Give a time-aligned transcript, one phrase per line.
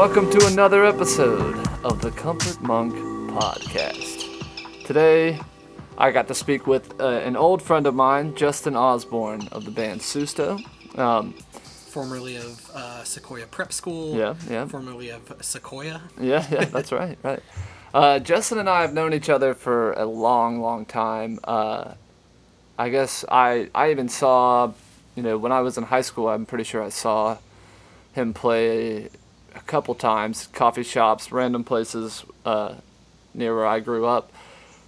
[0.00, 2.94] Welcome to another episode of the Comfort Monk
[3.32, 4.86] Podcast.
[4.86, 5.38] Today,
[5.98, 9.70] I got to speak with uh, an old friend of mine, Justin Osborne of the
[9.70, 10.58] band Susto.
[10.98, 14.16] Um, formerly of uh, Sequoia Prep School.
[14.16, 14.64] Yeah, yeah.
[14.64, 16.00] Formerly of Sequoia.
[16.18, 17.42] Yeah, yeah, that's right, right.
[17.92, 21.38] Uh, Justin and I have known each other for a long, long time.
[21.44, 21.92] Uh,
[22.78, 24.72] I guess I I even saw,
[25.14, 27.36] you know, when I was in high school, I'm pretty sure I saw
[28.14, 29.10] him play
[29.54, 32.74] a couple times, coffee shops, random places uh,
[33.34, 34.32] near where I grew up.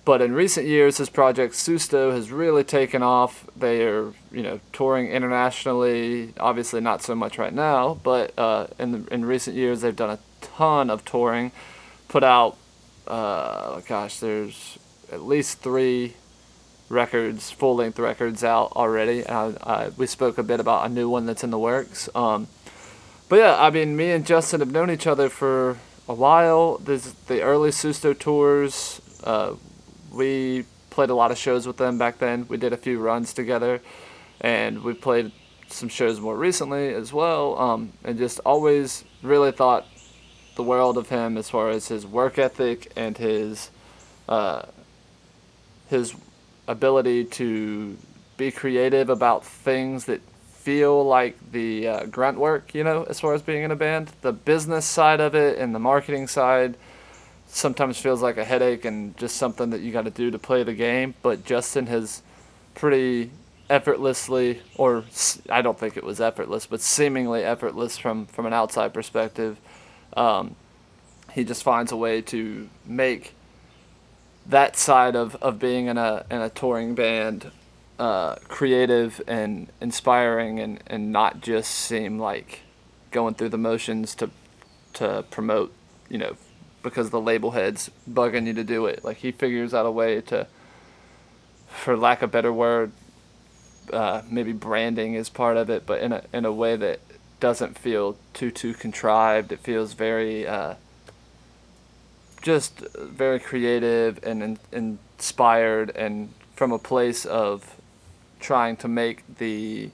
[0.05, 3.47] But in recent years, his project Susto has really taken off.
[3.57, 6.35] They are, you know, touring internationally.
[6.41, 10.11] Obviously, not so much right now, but uh, in the, in recent years, they've done
[10.11, 11.53] a ton of touring.
[12.09, 12.57] Put out,
[13.07, 14.77] uh, gosh, there's
[15.13, 16.15] at least three
[16.89, 19.25] records, full length records out already.
[19.25, 22.09] Uh, we spoke a bit about a new one that's in the works.
[22.15, 22.49] Um,
[23.33, 26.77] but yeah, I mean, me and Justin have known each other for a while.
[26.77, 29.01] There's the early Susto tours.
[29.25, 29.55] Uh,
[30.13, 32.47] we played a lot of shows with them back then.
[32.47, 33.81] We did a few runs together,
[34.43, 35.33] and we played
[35.69, 37.59] some shows more recently as well.
[37.59, 39.87] Um, and just always really thought
[40.57, 43.71] the world of him as far as his work ethic and his
[44.29, 44.67] uh,
[45.89, 46.15] his
[46.69, 47.97] ability to
[48.37, 50.21] be creative about things that
[50.63, 54.13] feel like the uh, grunt work, you know, as far as being in a band.
[54.21, 56.77] The business side of it and the marketing side
[57.49, 60.63] sometimes feels like a headache and just something that you got to do to play
[60.63, 61.15] the game.
[61.21, 62.23] But Justin has
[62.77, 63.33] pretty
[63.69, 65.05] effortlessly, or
[65.51, 69.59] I don't think it was effortless, but seemingly effortless from from an outside perspective.
[70.17, 70.55] Um,
[71.33, 73.33] he just finds a way to make
[74.47, 77.51] that side of, of being in a in a touring band
[77.99, 82.61] uh, creative and inspiring and, and not just seem like
[83.11, 84.31] going through the motions to
[84.95, 85.73] to promote
[86.09, 86.37] you know
[86.83, 89.05] because the label head's bugging you to do it.
[89.05, 90.47] Like he figures out a way to,
[91.69, 92.93] for lack of a better word,
[93.93, 97.01] uh, maybe branding is part of it, but in a in a way that
[97.41, 99.53] doesn't feel too too contrived.
[99.53, 100.75] It feels very uh,
[102.41, 107.77] just very creative and in, inspired, and from a place of
[108.43, 109.91] trying to make the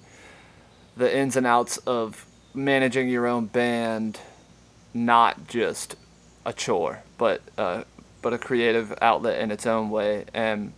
[0.96, 4.18] the ins and outs of managing your own band
[4.92, 5.94] not just
[6.44, 7.84] a chore, but uh,
[8.22, 10.24] but a creative outlet in its own way.
[10.34, 10.72] And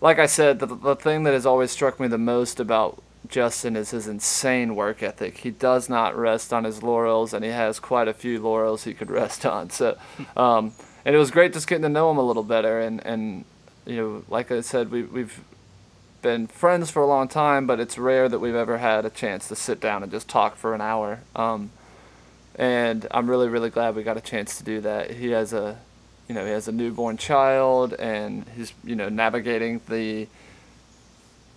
[0.00, 3.76] like I said, the the thing that has always struck me the most about Justin
[3.76, 5.38] is his insane work ethic.
[5.38, 8.94] He does not rest on his laurels, and he has quite a few laurels he
[8.94, 9.70] could rest on.
[9.70, 9.96] So,
[10.36, 10.72] um,
[11.04, 12.80] and it was great just getting to know him a little better.
[12.80, 13.44] And and
[13.86, 15.40] you know, like I said, we we've
[16.24, 19.46] been friends for a long time, but it's rare that we've ever had a chance
[19.46, 21.20] to sit down and just talk for an hour.
[21.36, 21.70] Um,
[22.56, 25.10] and I'm really really glad we got a chance to do that.
[25.10, 25.78] He has a
[26.26, 30.26] you know he has a newborn child and he's you know navigating the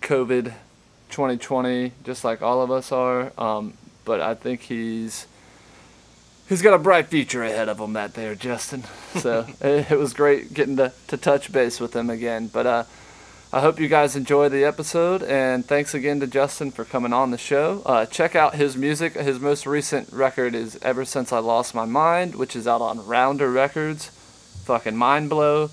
[0.02, 0.52] COVID
[1.08, 3.32] 2020 just like all of us are.
[3.38, 3.72] Um,
[4.04, 5.26] but I think he's
[6.46, 8.84] he's got a bright future ahead of him that there Justin.
[9.14, 12.48] So it, it was great getting to, to touch base with him again.
[12.48, 12.84] But uh,
[13.50, 17.30] I hope you guys enjoy the episode, and thanks again to Justin for coming on
[17.30, 17.80] the show.
[17.86, 19.14] Uh, check out his music.
[19.14, 23.06] His most recent record is Ever Since I Lost My Mind, which is out on
[23.06, 24.08] Rounder Records.
[24.64, 25.70] Fucking mind blow.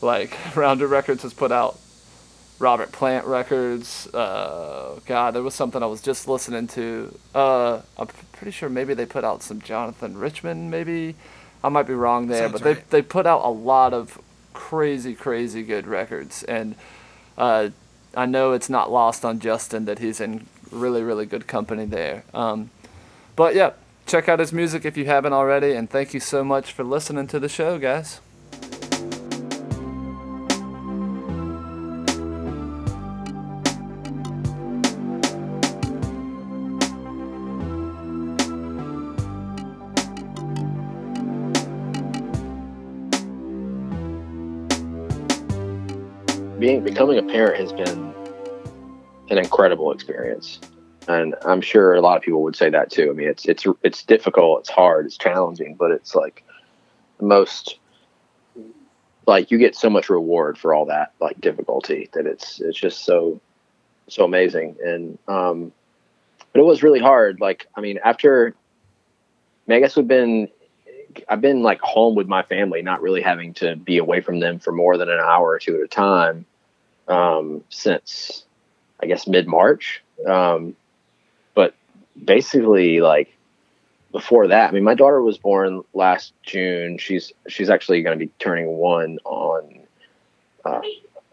[0.00, 1.78] Like, Rounder Records has put out
[2.58, 4.06] Robert Plant records.
[4.14, 7.14] Uh, God, there was something I was just listening to.
[7.34, 11.14] Uh, I'm pretty sure maybe they put out some Jonathan Richman, maybe.
[11.62, 12.90] I might be wrong there, Sounds but right.
[12.90, 14.18] they, they put out a lot of
[14.54, 16.42] crazy, crazy good records.
[16.44, 16.74] And
[17.38, 17.70] uh,
[18.14, 22.24] I know it's not lost on Justin that he's in really, really good company there.
[22.34, 22.70] Um,
[23.36, 23.72] but yeah,
[24.06, 27.26] check out his music if you haven't already, and thank you so much for listening
[27.28, 28.20] to the show, guys.
[46.68, 48.12] Being becoming a parent has been
[49.30, 50.60] an incredible experience.
[51.06, 53.08] And i'm sure a lot of people would say that too.
[53.08, 56.44] I mean it's it's it's difficult it's hard it's challenging but it's like
[57.16, 57.78] the most
[59.26, 63.02] like you get so much reward for all that like difficulty that it's it's just
[63.06, 63.40] so
[64.08, 64.76] so amazing.
[64.84, 65.72] And um
[66.52, 67.40] but it was really hard.
[67.40, 70.48] Like i mean after I, mean, I guess we've been
[71.30, 74.58] I've been like home with my family, not really having to be away from them
[74.58, 76.44] for more than an hour or two at a time
[77.08, 78.44] um, since
[79.00, 80.02] I guess mid March.
[80.26, 80.76] Um,
[81.54, 81.74] but
[82.24, 83.34] basically, like
[84.12, 86.98] before that, I mean, my daughter was born last June.
[86.98, 89.78] She's she's actually going to be turning one on
[90.64, 90.80] uh,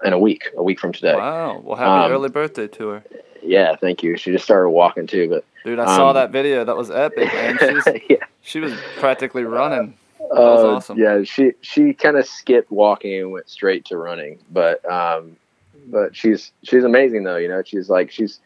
[0.03, 1.15] in a week, a week from today.
[1.15, 1.59] Wow.
[1.63, 3.03] Well, happy Um, early birthday to her.
[3.41, 4.17] Yeah, thank you.
[4.17, 6.63] She just started walking too, but Dude, I saw um, that video.
[6.63, 7.57] That was epic, man.
[7.85, 8.17] She's, yeah.
[8.41, 9.95] she was practically running.
[10.19, 10.97] That was Uh, awesome.
[10.97, 15.37] Yeah, she she kind of skipped walking and went straight to running, but um,
[15.85, 17.37] but she's she's amazing though.
[17.37, 18.39] You know, she's like she's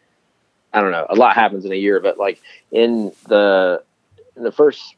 [0.72, 1.06] I don't know.
[1.08, 2.40] A lot happens in a year, but like
[2.70, 3.82] in the
[4.36, 4.94] in the first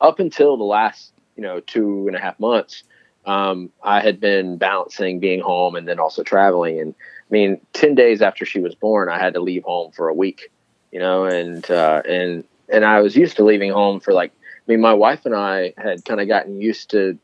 [0.00, 2.84] up until the last you know two and a half months,
[3.26, 6.80] um, I had been balancing being home and then also traveling.
[6.80, 10.08] And I mean, ten days after she was born, I had to leave home for
[10.08, 10.50] a week.
[10.90, 14.70] You know, and uh, and and I was used to leaving home for like I
[14.70, 17.18] mean, my wife and I had kind of gotten used to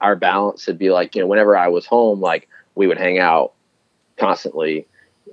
[0.00, 0.66] our balance.
[0.66, 3.52] It'd be like, you know, whenever I was home, like we would hang out
[4.22, 4.86] constantly.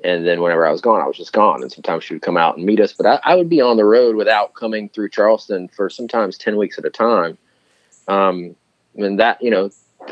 [0.03, 1.61] And then whenever I was gone, I was just gone.
[1.61, 3.77] And sometimes she would come out and meet us, but I, I would be on
[3.77, 7.37] the road without coming through Charleston for sometimes 10 weeks at a time.
[8.07, 8.55] Um,
[8.95, 9.69] and that, you know,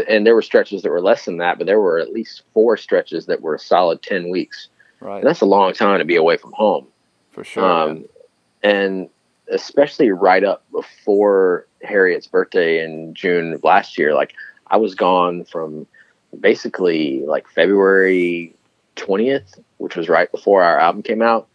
[0.09, 2.75] and there were stretches that were less than that, but there were at least four
[2.77, 4.67] stretches that were a solid 10 weeks.
[4.99, 5.19] Right.
[5.19, 6.87] And that's a long time to be away from home
[7.31, 7.63] For sure.
[7.63, 8.05] um,
[8.63, 9.09] and
[9.49, 14.33] especially right up before Harriet's birthday in June of last year, like
[14.67, 15.87] I was gone from
[16.39, 18.53] basically like February
[18.97, 21.47] 20th, which was right before our album came out,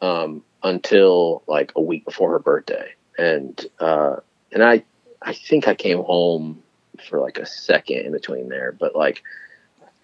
[0.00, 2.90] um, until like a week before her birthday.
[3.18, 4.16] And, uh,
[4.52, 4.84] and I,
[5.22, 6.62] I think I came home
[7.08, 9.22] for like a second in between there, but like,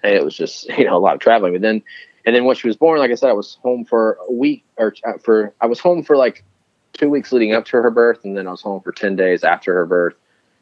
[0.04, 1.82] it was just, you know, a lot of traveling, but then,
[2.24, 4.64] and then when she was born, like I said, I was home for a week
[4.76, 6.44] or uh, for, I was home for like
[6.92, 8.24] two weeks leading up to her birth.
[8.24, 10.14] And then I was home for 10 days after her birth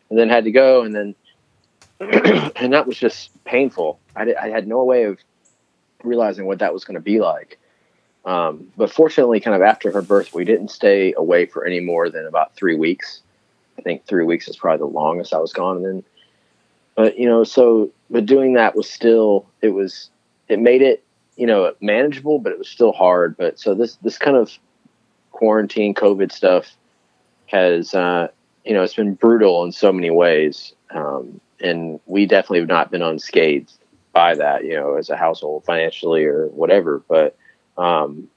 [0.08, 0.82] and then had to go.
[0.82, 1.14] And then,
[2.56, 4.00] and that was just painful.
[4.16, 5.18] I, did, I had no way of
[6.04, 7.58] realizing what that was going to be like.
[8.24, 12.10] Um, but fortunately, kind of after her birth, we didn't stay away for any more
[12.10, 13.22] than about three weeks.
[13.78, 15.78] I think three weeks is probably the longest I was gone.
[15.78, 16.04] And then,
[16.94, 20.10] but you know, so but doing that was still it was
[20.48, 21.02] it made it
[21.36, 23.36] you know manageable, but it was still hard.
[23.38, 24.52] But so this this kind of
[25.32, 26.76] quarantine COVID stuff
[27.46, 28.28] has uh,
[28.64, 32.90] you know it's been brutal in so many ways, um, and we definitely have not
[32.90, 33.72] been unscathed
[34.12, 37.02] by that, you know, as a household financially or whatever.
[37.08, 37.36] But
[37.78, 38.28] um,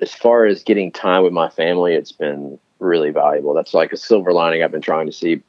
[0.00, 3.54] as far as getting time with my family, it's been really valuable.
[3.54, 5.42] That's like a silver lining I've been trying to see,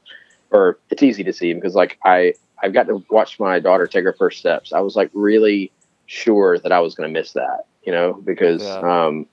[0.52, 2.34] or it's easy to see because like I
[2.64, 4.74] I've got to watch my daughter take her first steps.
[4.74, 5.72] I was like really
[6.08, 9.06] sure that I was going to miss that, you know, because Yeah.
[9.08, 9.28] um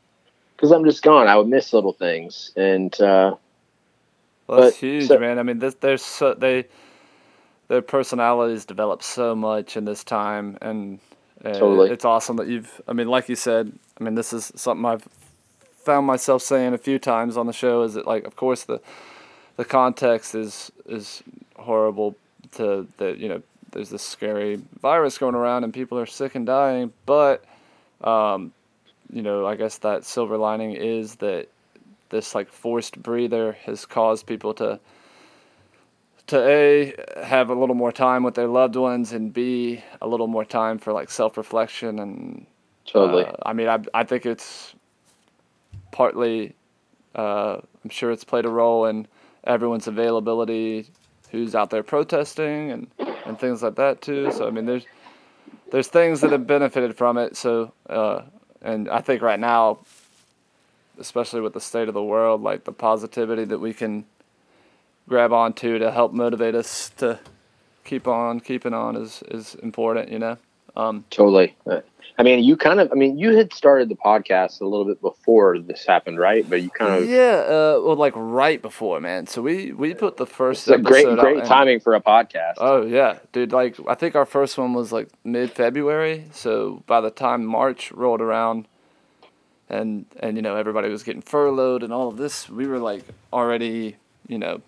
[0.57, 1.27] because I'm just gone.
[1.27, 3.35] I would miss little things, and uh,
[4.47, 5.39] Well, that's But- huge, so- man.
[5.39, 6.67] I mean, this, there's so they
[7.75, 11.01] their personalities develop so much in this time, and
[11.45, 11.91] uh, Totally.
[11.91, 12.81] it's awesome that you've.
[12.87, 15.03] I mean, like you said, I mean, this is something I've
[15.83, 17.83] found myself saying a few times on the show.
[17.83, 18.81] Is that like, of course, the
[19.57, 21.25] the context is is
[21.57, 22.15] horrible.
[22.53, 23.43] To the you know,
[23.73, 26.93] there's this scary virus going around, and people are sick and dying.
[27.07, 27.45] But,
[28.03, 28.53] um,
[29.13, 31.49] you know, I guess that silver lining is that
[32.11, 34.79] this like forced breather has caused people to
[36.27, 40.27] to a have a little more time with their loved ones and b a little
[40.27, 42.47] more time for like self-reflection and
[42.87, 43.25] totally.
[43.25, 44.75] uh, i mean I, I think it's
[45.93, 46.55] partly
[47.15, 49.07] uh, i'm sure it's played a role in
[49.45, 50.87] everyone's availability
[51.31, 52.87] who's out there protesting and,
[53.27, 54.87] and things like that too so i mean there's
[55.71, 58.23] there's things that have benefited from it so uh,
[58.63, 59.79] and i think right now
[60.99, 64.05] especially with the state of the world like the positivity that we can
[65.09, 67.19] grab onto to help motivate us to
[67.85, 70.37] keep on keeping on is is important you know
[70.77, 71.57] um, Totally.
[71.67, 71.81] Uh,
[72.17, 75.01] I mean, you kind of, I mean, you had started the podcast a little bit
[75.01, 76.49] before this happened, right?
[76.49, 80.17] But you kind of, yeah uh, well like right before man so we we put
[80.17, 82.55] the first it's a great, out great in- timing for a podcast.
[82.59, 87.11] oh yeah dude like i think our first one was like mid-february so by the
[87.11, 88.67] time march rolled around
[89.69, 93.03] and and you know everybody was getting furloughed and all of this we were like
[93.33, 93.97] already
[94.29, 94.63] you know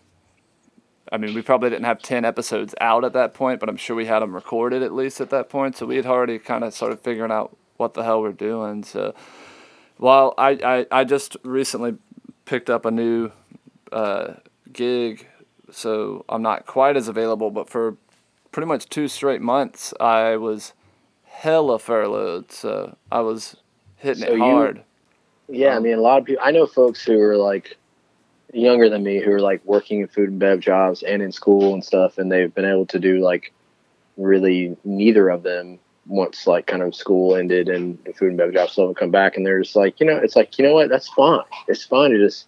[1.13, 3.95] I mean, we probably didn't have 10 episodes out at that point, but I'm sure
[3.95, 5.77] we had them recorded at least at that point.
[5.77, 8.83] So we had already kind of started figuring out what the hell we're doing.
[8.83, 9.15] So
[9.99, 10.51] while I,
[10.91, 11.95] I, I just recently
[12.45, 13.31] picked up a new
[13.93, 14.35] uh,
[14.73, 15.29] gig,
[15.71, 17.97] so I'm not quite as available, but for
[18.51, 20.73] pretty much two straight months, I was
[21.25, 22.51] hella furloughed.
[22.51, 23.57] So I was
[23.97, 24.83] hitting So it you- hard.
[25.49, 26.43] Yeah, I Um, mean, a lot of people.
[26.45, 27.77] I know folks who are like
[28.53, 31.75] younger than me who are like working in food and bev jobs and in school
[31.75, 33.53] and stuff, and they've been able to do like
[34.17, 38.53] really neither of them once like kind of school ended and the food and bev
[38.53, 40.75] jobs still haven't come back, and they're just like, you know, it's like you know
[40.75, 41.41] what, that's fine.
[41.69, 42.47] It's fine to just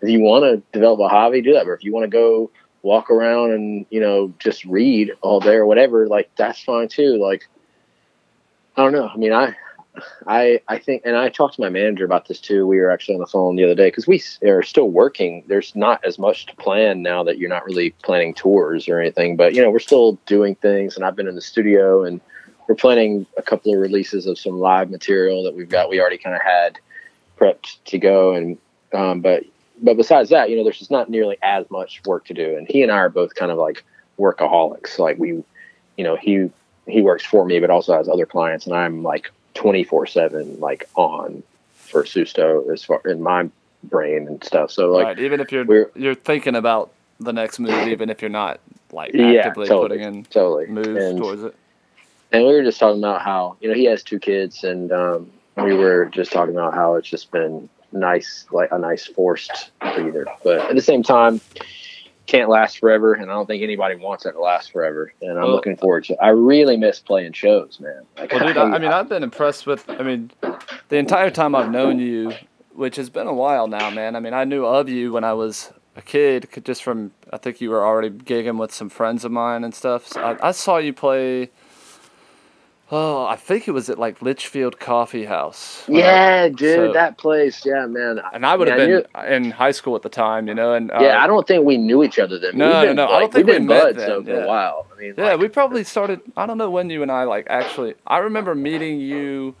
[0.00, 1.66] if you want to develop a hobby, do that.
[1.66, 2.50] Or if you want to go
[2.82, 7.16] walk around and you know just read all day or whatever, like that's fine too.
[7.16, 7.48] Like
[8.76, 9.08] I don't know.
[9.08, 9.54] I mean, I
[10.26, 12.66] I I think, and I talked to my manager about this too.
[12.66, 15.44] We were actually on the phone the other day because we are still working.
[15.46, 19.36] There's not as much to plan now that you're not really planning tours or anything,
[19.36, 20.96] but you know we're still doing things.
[20.96, 22.20] And I've been in the studio and
[22.68, 25.88] we're planning a couple of releases of some live material that we've got.
[25.88, 26.78] We already kind of had
[27.38, 28.58] prepped to go, and
[28.92, 29.44] um, but
[29.82, 32.56] but besides that, you know, there's just not nearly as much work to do.
[32.56, 33.84] And he and I are both kind of like
[34.18, 34.98] workaholics.
[34.98, 35.44] Like we,
[35.96, 36.50] you know, he
[36.86, 40.88] he works for me, but also has other clients, and I'm like 24 seven, like
[40.94, 41.42] on
[41.74, 43.48] for Susto as far in my
[43.84, 44.70] brain and stuff.
[44.70, 45.18] So like, right.
[45.18, 48.60] even if you're you're thinking about the next move, even if you're not
[48.92, 51.54] like Yeah, actively totally, putting in totally moves And- towards it.
[52.32, 55.30] and we were just talking about how you know he has two kids and um,
[55.56, 60.26] we were just talking about how it's just been nice like a nice forced breather
[60.44, 61.40] but at the same time
[62.26, 65.44] can't last forever and i don't think anybody wants it to last forever and i'm
[65.44, 68.78] Well- looking forward to i really miss playing shows man like, Well, dude, I, I
[68.78, 69.88] mean, I've been impressed with.
[69.88, 70.30] I mean,
[70.88, 72.32] the entire time I've known you,
[72.74, 74.16] which has been a while now, man.
[74.16, 77.60] I mean, I knew of you when I was a kid, just from I think
[77.60, 80.06] you were already gigging with some friends of mine and stuff.
[80.06, 81.50] So I, I saw you play.
[82.92, 85.82] Oh, I think it was at like Litchfield Coffee House.
[85.88, 89.50] when I- yeah dude so- that place yeah man and I would have been in
[89.50, 90.72] high school at the time, you know.
[90.72, 93.04] And uh, yeah i don't think we knew each other then No, no, been, no,
[93.06, 94.36] I like, don't think we've we been met buds then, for yeah.
[94.44, 96.20] a while i mean Yeah, like, we probably started.
[96.36, 97.94] I don't know when you and I like actually.
[98.06, 99.56] I remember meeting you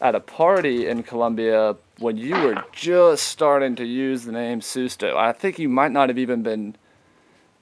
[0.00, 5.16] at a party in Columbia when you were just starting to use the name Susto.
[5.16, 6.74] I think you might not have even been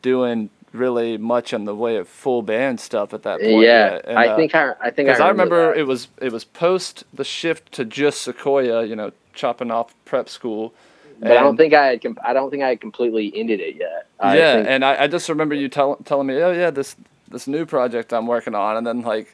[0.02, 3.62] doing really much in the way of full band stuff at that point.
[3.64, 4.00] yeah.
[4.04, 5.78] And, i uh, think i i think because I remember that.
[5.80, 10.28] it was it was post the shift to just Sequoia, you know, chopping off prep
[10.28, 10.72] school.
[11.18, 14.06] but i don't think i had i don't think i had completely ended it yet
[14.20, 16.94] I yeah, think- and I, I just remember you tell, telling me, oh yeah, this
[17.28, 19.32] this new project I'm working on, and then like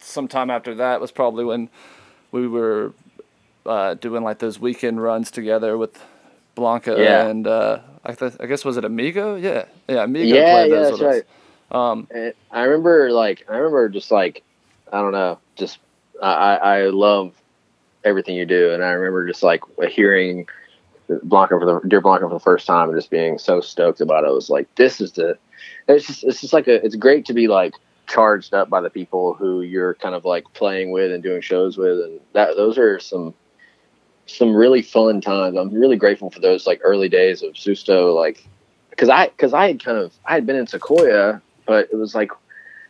[0.00, 1.68] sometime after that was probably when
[2.32, 2.92] we were
[3.66, 6.02] uh, doing like those weekend runs together with
[6.54, 7.26] Blanca Yeah.
[7.28, 9.36] and uh, I, th- I guess was it Amigo?
[9.36, 11.24] Yeah, yeah, Amigo yeah, played yeah, that's right.
[11.70, 14.42] Um, And I remember like I remember just like
[14.92, 15.78] I don't know, just
[16.22, 17.34] I I I love
[18.04, 20.46] everything you do, and I remember just like hearing
[21.22, 24.24] Blanca for the Dear Blanca for the first time and just being so stoked about
[24.24, 24.28] it.
[24.28, 25.38] I was like, this is the
[25.88, 27.74] it's just it's just like a it's great to be like
[28.08, 31.76] charged up by the people who you're kind of like playing with and doing shows
[31.76, 33.34] with, and that those are some
[34.36, 35.56] some really fun times.
[35.56, 38.46] I'm really grateful for those like early days of Susto, like
[38.90, 42.14] because I because I had kind of I had been in Sequoia, but it was
[42.14, 42.30] like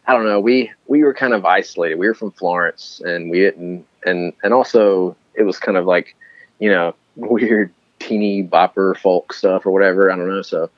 [0.07, 1.97] I don't know we we were kind of isolated.
[1.97, 6.17] We were from Florence, and we didn't and and also it was kind of like
[6.59, 10.11] you know weird teeny bopper folk stuff or whatever.
[10.11, 10.43] I don't know.
[10.43, 10.71] So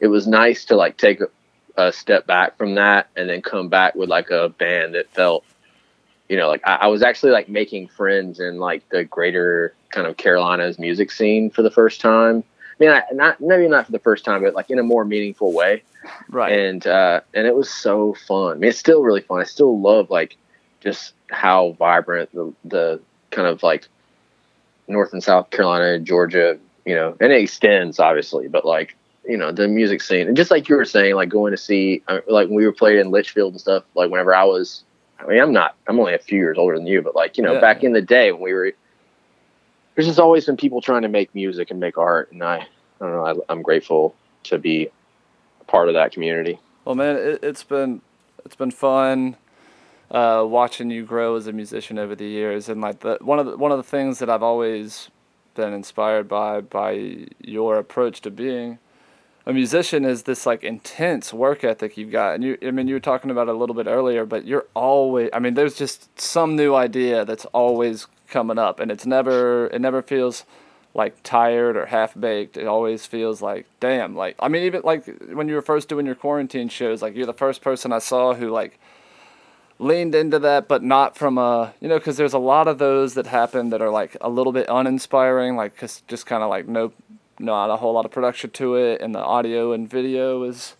[0.00, 1.28] it was nice to like take a,
[1.76, 5.44] a step back from that and then come back with like a band that felt
[6.28, 10.06] you know like I, I was actually like making friends in like the greater kind
[10.06, 12.44] of Carolinas music scene for the first time.
[12.80, 15.04] I mean, I, not maybe not for the first time, but like in a more
[15.04, 15.82] meaningful way.
[16.28, 16.52] right.
[16.58, 18.52] And uh, and it was so fun.
[18.52, 19.40] I mean, it's still really fun.
[19.40, 20.36] I still love like
[20.80, 23.88] just how vibrant the the kind of like
[24.86, 28.96] North and South Carolina, Georgia, you know, and it extends obviously, but like
[29.28, 32.02] you know the music scene and just like you were saying, like going to see
[32.08, 33.82] uh, like when we were playing in Litchfield and stuff.
[33.94, 34.84] Like whenever I was,
[35.18, 37.42] I mean, I'm not, I'm only a few years older than you, but like you
[37.42, 37.60] know, Yeah.
[37.60, 38.72] back in the day when we were,
[39.98, 42.66] there's just always been people trying to make music and make art, and I, I
[43.00, 44.14] don't know, I, I'm grateful
[44.44, 44.88] to be
[45.60, 46.60] a part of that community.
[46.84, 48.00] Well, man, it, it's been
[48.44, 49.36] it's been fun
[50.12, 53.46] uh, watching you grow as a musician over the years, and like the one of
[53.46, 55.10] the one of the things that I've always
[55.56, 58.78] been inspired by by your approach to being
[59.46, 62.94] a musician is this like intense work ethic you've got, and you I mean you
[62.94, 66.20] were talking about it a little bit earlier, but you're always I mean there's just
[66.20, 70.44] some new idea that's always coming up, and it's never it never feels
[70.94, 72.56] like tired or half baked.
[72.56, 76.06] It always feels like, damn, like I mean, even like when you were first doing
[76.06, 78.78] your quarantine shows, like you're the first person I saw who like
[79.78, 83.14] leaned into that, but not from a you know, because there's a lot of those
[83.14, 86.66] that happen that are like a little bit uninspiring, like 'cause just kind of like
[86.66, 86.92] no,
[87.38, 90.74] not a whole lot of production to it, and the audio and video is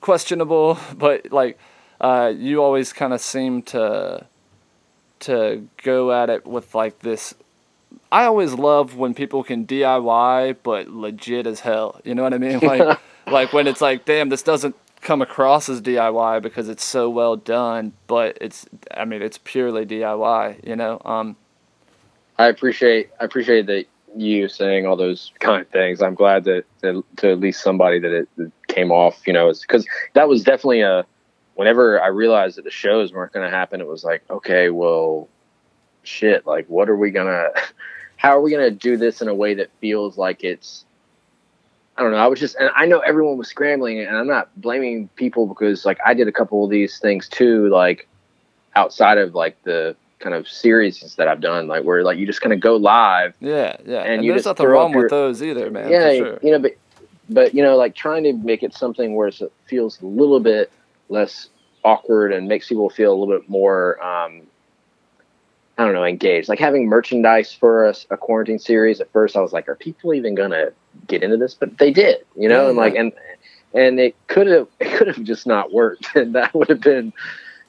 [0.00, 1.58] questionable, but like
[2.00, 4.26] uh, you always kind of seem to
[5.22, 7.34] to go at it with like this
[8.10, 12.00] I always love when people can DIY but legit as hell.
[12.04, 12.60] You know what I mean?
[12.62, 17.08] Like like when it's like, damn, this doesn't come across as DIY because it's so
[17.08, 21.00] well done, but it's I mean, it's purely DIY, you know?
[21.04, 21.36] Um
[22.38, 23.86] I appreciate I appreciate that
[24.16, 26.02] you saying all those kind of things.
[26.02, 29.52] I'm glad that, that to at least somebody that it, it came off, you know,
[29.52, 31.04] because that was definitely a.
[31.62, 35.28] Whenever I realized that the shows weren't going to happen, it was like, okay, well,
[36.02, 36.44] shit.
[36.44, 37.50] Like, what are we gonna?
[38.16, 40.84] How are we gonna do this in a way that feels like it's
[41.96, 42.16] I don't know.
[42.16, 45.84] I was just, and I know everyone was scrambling, and I'm not blaming people because,
[45.84, 48.08] like, I did a couple of these things too, like,
[48.74, 52.40] outside of like the kind of series that I've done, like where like you just
[52.40, 53.34] kind of go live.
[53.40, 54.00] Yeah, yeah.
[54.02, 55.90] And And, you there's nothing wrong your- with those either, man.
[55.90, 56.38] yeah, for sure.
[56.42, 56.72] you know, but
[57.28, 60.72] but you know, like trying to make it something where it feels a little bit
[61.08, 61.48] less
[61.84, 64.02] awkward and makes people feel a little bit more.
[64.04, 64.42] um
[65.78, 66.48] I don't know, engaged.
[66.48, 69.00] Like having merchandise for a, a quarantine series.
[69.00, 70.72] At first, I was like, "Are people even gonna
[71.06, 73.12] get into this?" But they did, you know, Yeah, and like, and
[73.74, 77.12] and it could have, it could have just not worked, and that would have been,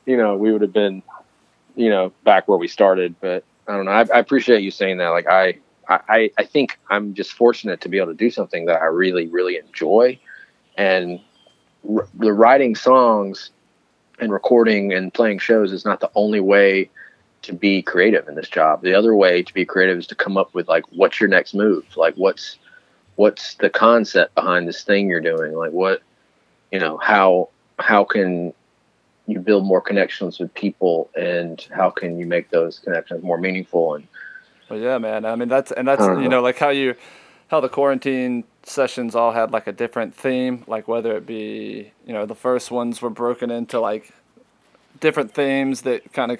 [0.05, 1.01] you know, we would have been,
[1.75, 3.15] you know, back where we started.
[3.21, 3.91] But I don't know.
[3.91, 5.09] I, I appreciate you saying that.
[5.09, 8.81] Like, I, I, I think I'm just fortunate to be able to do something that
[8.81, 10.19] I really, really enjoy,
[10.77, 11.21] and
[11.89, 13.51] r- the writing songs
[14.19, 16.89] and recording and playing shows is not the only way
[17.43, 18.81] to be creative in this job.
[18.81, 21.53] The other way to be creative is to come up with like what's your next
[21.53, 21.85] move?
[21.95, 22.57] Like what's
[23.15, 25.53] what's the concept behind this thing you're doing?
[25.53, 26.01] Like what
[26.71, 28.53] you know, how how can
[29.27, 33.95] you build more connections with people and how can you make those connections more meaningful
[33.95, 34.07] and
[34.67, 35.25] But yeah, man.
[35.25, 36.27] I mean, that's and that's you know.
[36.27, 36.95] know like how you
[37.53, 42.11] how the quarantine sessions all had like a different theme, like whether it be you
[42.11, 44.11] know the first ones were broken into like
[44.99, 46.39] different themes that kind of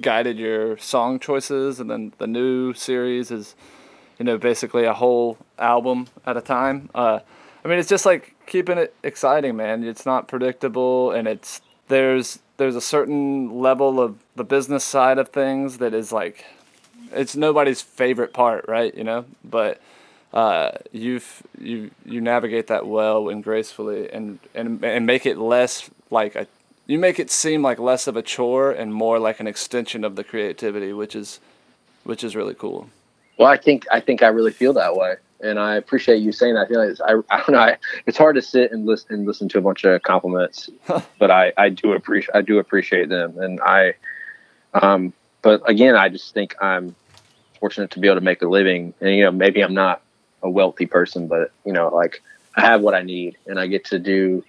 [0.00, 3.54] guided your song choices, and then the new series is
[4.18, 6.90] you know basically a whole album at a time.
[6.96, 7.20] Uh,
[7.64, 9.84] I mean, it's just like keeping it exciting, man.
[9.84, 15.28] It's not predictable, and it's there's there's a certain level of the business side of
[15.28, 16.44] things that is like
[17.12, 18.92] it's nobody's favorite part, right?
[18.96, 19.80] You know, but
[20.32, 25.90] uh, you've you you navigate that well and gracefully, and and and make it less
[26.10, 26.46] like a
[26.86, 30.16] you make it seem like less of a chore and more like an extension of
[30.16, 31.40] the creativity, which is
[32.04, 32.88] which is really cool.
[33.38, 36.54] Well, I think I think I really feel that way, and I appreciate you saying
[36.54, 36.66] that.
[36.66, 37.58] I feel like it's, I, I don't know.
[37.58, 40.70] I, it's hard to sit and listen and listen to a bunch of compliments,
[41.18, 43.94] but I, I do appreciate I do appreciate them, and I,
[44.74, 45.12] um,
[45.42, 46.94] but again, I just think I'm
[47.58, 50.02] fortunate to be able to make a living, and you know, maybe I'm not
[50.42, 52.22] a wealthy person, but you know, like
[52.56, 54.44] I have what I need, and I get to do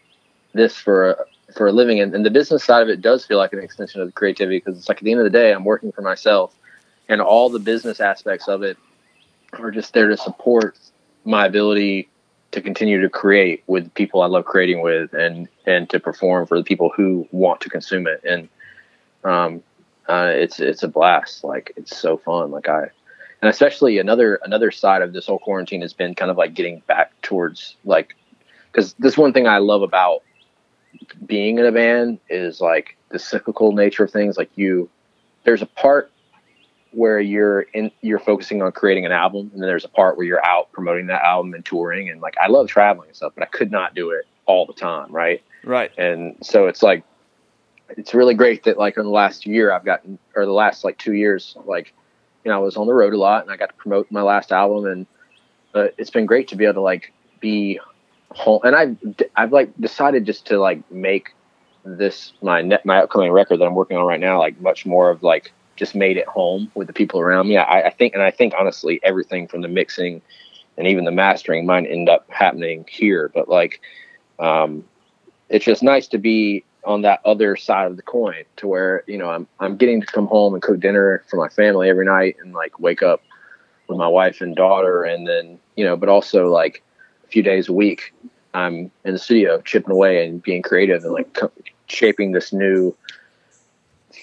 [0.54, 1.16] this for a,
[1.56, 4.02] for a living, and, and the business side of it does feel like an extension
[4.02, 6.02] of the creativity because it's like at the end of the day, I'm working for
[6.02, 6.56] myself
[7.12, 8.78] and all the business aspects of it
[9.54, 10.80] are just there to support
[11.26, 12.08] my ability
[12.52, 16.58] to continue to create with people I love creating with and and to perform for
[16.58, 18.22] the people who want to consume it.
[18.24, 18.50] And
[19.24, 19.62] um
[20.08, 21.44] uh, it's it's a blast.
[21.44, 22.52] Like it's so fun.
[22.52, 22.90] Like I
[23.42, 26.82] and especially another another side of this whole quarantine has been kind of like getting
[26.88, 28.16] back towards like
[28.72, 30.22] because this one thing I love about
[31.26, 34.38] being in a band is like the cyclical nature of things.
[34.38, 34.90] Like you
[35.44, 36.12] there's a part
[36.92, 40.26] where you're in you're focusing on creating an album and then there's a part where
[40.26, 42.10] you're out promoting that album and touring.
[42.10, 44.74] And like I love traveling and stuff but I could not do it all the
[44.74, 45.42] time right?
[45.64, 45.92] Right.
[45.98, 47.04] and so it's like
[47.90, 50.98] it's really great that like in the last year I've gotten or the last like
[50.98, 51.94] two years like
[52.44, 54.22] you know I was on the road a lot and I got to promote my
[54.22, 55.08] last album and
[55.74, 57.80] uh, it's been great to be able to like be
[58.32, 58.98] home and I've
[59.36, 61.34] I've like decided just to like make
[61.84, 65.10] this my net my upcoming record that I'm working on right now like much more
[65.10, 67.58] of like just made it home with the people around me.
[67.58, 70.22] I, I think and I think honestly everything from the mixing
[70.78, 73.82] and even the mastering might end up happening here, but like
[74.40, 74.84] um,
[75.50, 79.18] it's just nice to be on that other side of the coin to where you
[79.18, 82.38] know I'm I'm getting to come home and cook dinner for my family every night
[82.42, 83.22] and like wake up
[83.88, 86.82] with my wife and daughter and then you know but also like
[87.24, 88.14] a few days a week
[88.54, 91.52] I'm in the studio chipping away and being creative and like co-
[91.88, 92.96] shaping this new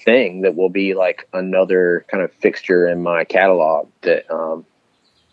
[0.05, 4.65] thing that will be like another kind of fixture in my catalog that um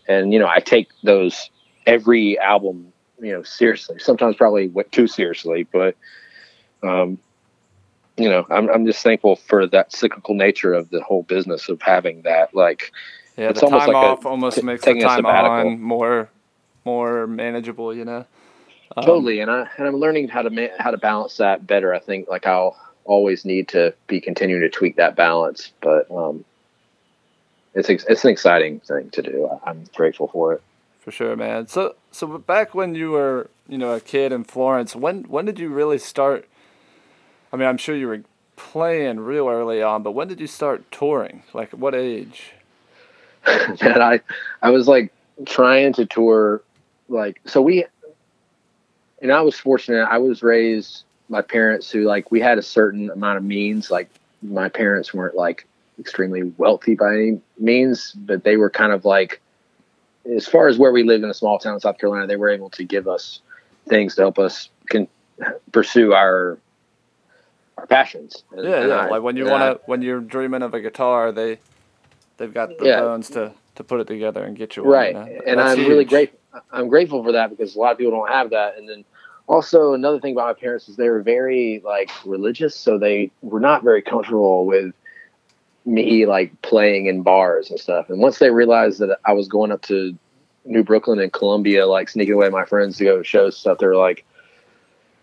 [0.07, 1.51] and you know I take those
[1.87, 5.97] every album you know seriously sometimes probably too seriously but
[6.83, 7.19] um
[8.17, 11.81] you know I'm I'm just thankful for that cyclical nature of the whole business of
[11.83, 12.93] having that like
[13.37, 16.31] Yeah, It's the almost time like a- off almost t- makes the time on more
[16.85, 18.25] more manageable, you know.
[18.97, 21.93] Um, totally and I and I'm learning how to ma- how to balance that better
[21.95, 26.45] I think like I'll always need to be continuing to tweak that balance but um
[27.75, 30.63] it's ex- it's an exciting thing to do I'm grateful for it
[31.01, 31.67] For sure, man.
[31.69, 35.59] So so back when you were, you know, a kid in Florence, when when did
[35.59, 36.49] you really start
[37.57, 38.21] I mean, I'm sure you were
[38.57, 41.43] playing real early on, but when did you start touring?
[41.55, 42.53] Like what age?
[43.47, 44.21] man, I
[44.61, 45.11] I was like
[45.47, 46.61] trying to tour
[47.09, 47.87] like so we
[49.23, 50.05] and I was fortunate.
[50.05, 53.91] I was raised by parents who like we had a certain amount of means.
[53.91, 54.11] Like
[54.43, 55.67] my parents weren't like
[55.99, 59.41] extremely wealthy by any means, but they were kind of like
[60.31, 62.51] as far as where we lived in a small town in South Carolina, they were
[62.51, 63.41] able to give us
[63.89, 65.09] things to help us can
[65.73, 66.59] pursue our
[67.77, 68.45] our passions.
[68.53, 68.95] And- Yeah, and yeah.
[68.97, 71.59] I- like when you and want I- to, when you're dreaming of a guitar, they,
[72.37, 73.01] they've got the Yeah.
[73.01, 74.93] bones to to put it together and get you one.
[74.93, 75.41] right you know?
[75.47, 76.39] and That's i'm really grateful
[76.73, 79.05] i'm grateful for that because a lot of people don't have that and then
[79.49, 83.61] also another thing about my parents is they were very like religious so they were
[83.61, 84.95] not very comfortable with
[85.85, 89.71] me like playing in bars and stuff and once they realized that i was going
[89.71, 90.17] up to
[90.65, 93.87] new brookland and columbia like sneaking away my friends to go to shows stuff they
[93.87, 94.25] were like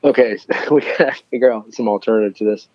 [0.04, 0.38] okay
[0.72, 2.68] we gotta figure out some alternative to this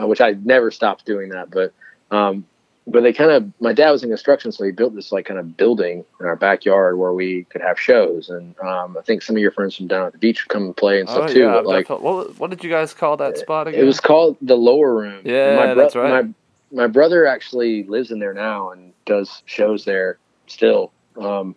[0.00, 1.72] uh, which i never stopped doing that but
[2.12, 2.44] um,
[2.86, 5.38] but they kind of my dad was in construction so he built this like kind
[5.38, 9.36] of building in our backyard where we could have shows and um, i think some
[9.36, 11.30] of your friends from down at the beach would come and play and Oh stuff
[11.30, 13.80] too yeah, like what what did you guys call that spot again?
[13.80, 16.26] it was called the lower room Yeah, my that's right.
[16.26, 16.34] my,
[16.72, 21.54] my brother actually lives in there now and does shows there still um,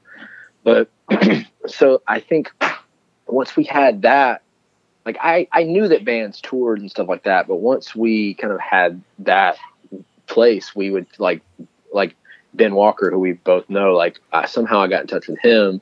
[0.63, 0.89] but
[1.67, 2.51] so i think
[3.27, 4.43] once we had that
[5.05, 8.53] like I, I knew that bands toured and stuff like that but once we kind
[8.53, 9.57] of had that
[10.27, 11.41] place we would like
[11.91, 12.15] like
[12.53, 15.81] ben walker who we both know like I, somehow i got in touch with him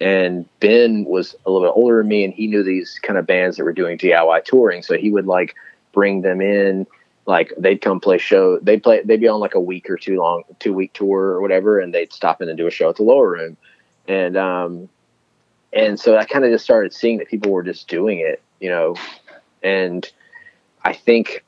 [0.00, 3.26] and ben was a little bit older than me and he knew these kind of
[3.26, 5.54] bands that were doing diy touring so he would like
[5.96, 6.86] bring them in.
[7.24, 10.16] Like they'd come play show they'd play they'd be on like a week or two
[10.18, 12.96] long two week tour or whatever and they'd stop in and do a show at
[12.96, 13.56] the lower room.
[14.06, 14.88] And um
[15.72, 18.70] and so i kind of just started seeing that people were just doing it you
[18.70, 18.94] know?
[19.62, 20.08] And
[20.84, 21.44] i think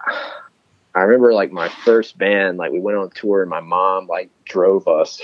[0.94, 4.30] i remember like my first band like we went on tour and my mom like
[4.44, 5.20] drove us.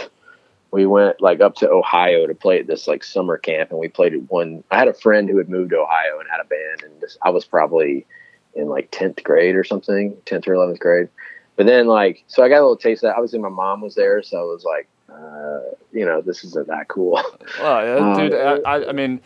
[0.71, 3.89] We went like up to ohio to play at this like summer camp and we
[3.89, 6.45] played at one i had a friend who had moved to ohio and had a
[6.45, 8.07] band and this, i was probably
[8.55, 11.09] in like 10th grade or something 10th or 11th grade.
[11.57, 13.17] But then like so i got a little taste of that.
[13.17, 15.61] Obviously my mom was there so i was like uh,
[15.93, 17.21] you know this isn't that cool.
[17.61, 18.35] Well, yeah, Um, dude.
[18.35, 19.21] I, I, I mean,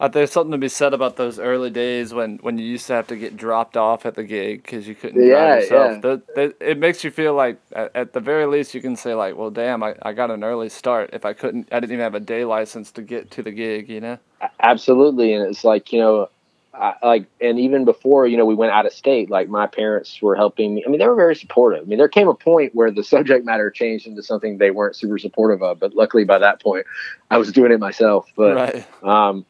[0.00, 2.92] uh, there's something to be said about those early days when, when you used to
[2.92, 5.92] have to get dropped off at the gig because you couldn't Yeah, drive yourself.
[5.92, 6.00] yeah.
[6.00, 9.14] The, the, it makes you feel like, at, at the very least, you can say
[9.14, 11.10] like, well, damn, I, I got an early start.
[11.12, 13.88] If I couldn't, I didn't even have a day license to get to the gig.
[13.88, 14.18] You know?
[14.60, 16.28] absolutely and it's like you know
[16.74, 20.20] I, like and even before you know we went out of state like my parents
[20.22, 22.74] were helping me i mean they were very supportive i mean there came a point
[22.74, 26.38] where the subject matter changed into something they weren't super supportive of but luckily by
[26.38, 26.86] that point
[27.30, 28.86] i was doing it myself but right.
[29.02, 29.44] um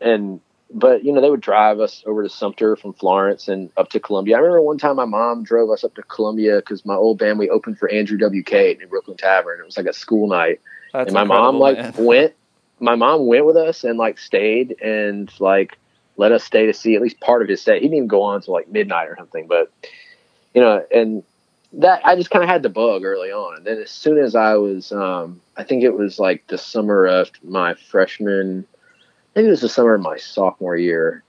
[0.00, 0.40] and
[0.72, 4.00] but you know they would drive us over to sumter from florence and up to
[4.00, 4.36] columbia.
[4.36, 7.38] I remember one time my mom drove us up to columbia because my old band
[7.38, 9.60] we opened for andrew wk at new brookland tavern.
[9.60, 10.60] It was like a school night.
[10.92, 11.94] That's and my mom like man.
[11.98, 12.34] went
[12.80, 15.78] my mom went with us and like stayed and like
[16.16, 18.22] let us stay to see at least part of his stay he didn't even go
[18.22, 19.70] on till like midnight or something but
[20.54, 21.22] you know and
[21.72, 23.56] that i just kind of had the bug early on.
[23.56, 27.06] And then as soon as i was um i think it was like the summer
[27.06, 28.66] of my freshman
[29.36, 31.22] maybe it was the summer of my sophomore year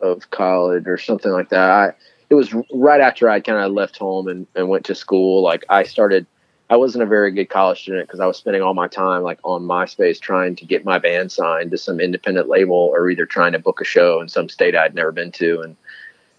[0.00, 1.92] of college or something like that i
[2.30, 5.64] it was right after i kind of left home and, and went to school like
[5.68, 6.26] i started
[6.72, 9.38] I wasn't a very good college student because I was spending all my time like
[9.44, 13.52] on MySpace trying to get my band signed to some independent label or either trying
[13.52, 15.76] to book a show in some state I'd never been to and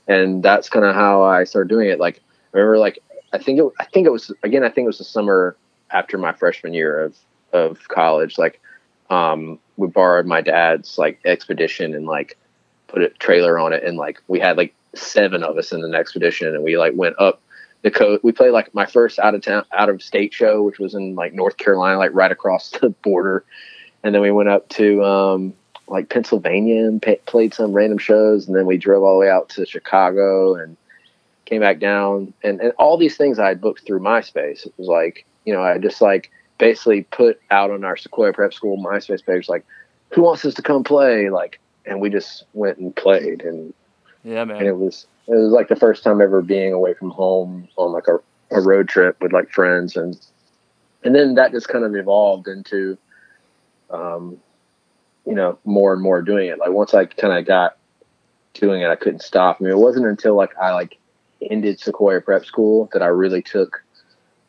[0.08, 2.00] and that's kind of how I started doing it.
[2.00, 2.20] Like
[2.52, 2.98] I remember like
[3.32, 5.56] I think it I think it was again I think it was the summer
[5.92, 7.16] after my freshman year of
[7.52, 8.40] of college.
[8.40, 8.60] Like
[9.12, 12.38] um we borrowed my dad's like expedition and like
[12.88, 15.96] put a trailer on it and like we had like seven of us in an
[15.96, 17.42] expedition and we like went up
[17.84, 18.24] the coast.
[18.24, 21.16] We played like my first out of town, out of state show, which was in
[21.16, 23.46] like North Carolina, like right across the border.
[24.04, 25.54] And then we went up to um,
[25.88, 28.48] like Pennsylvania and pa- played some random shows.
[28.48, 30.76] And then we drove all the way out to Chicago and
[31.46, 32.34] came back down.
[32.44, 34.66] And, and all these things I had booked through MySpace.
[34.66, 36.32] It was like, you know, I just like
[36.64, 39.66] basically put out on our Sequoia Prep School MySpace page, like,
[40.14, 41.30] who wants us to come play?
[41.30, 43.42] Like, and we just went and played.
[43.42, 43.74] And
[44.24, 44.66] Yeah, and man.
[44.66, 48.08] it was it was like the first time ever being away from home on like
[48.08, 48.20] a,
[48.56, 50.18] a road trip with like friends and
[51.04, 52.98] and then that just kind of evolved into
[53.90, 54.38] um
[55.26, 57.78] you know more and more doing it like once i kind of got
[58.54, 60.98] doing it i couldn't stop i mean it wasn't until like i like
[61.50, 63.83] ended sequoia prep school that i really took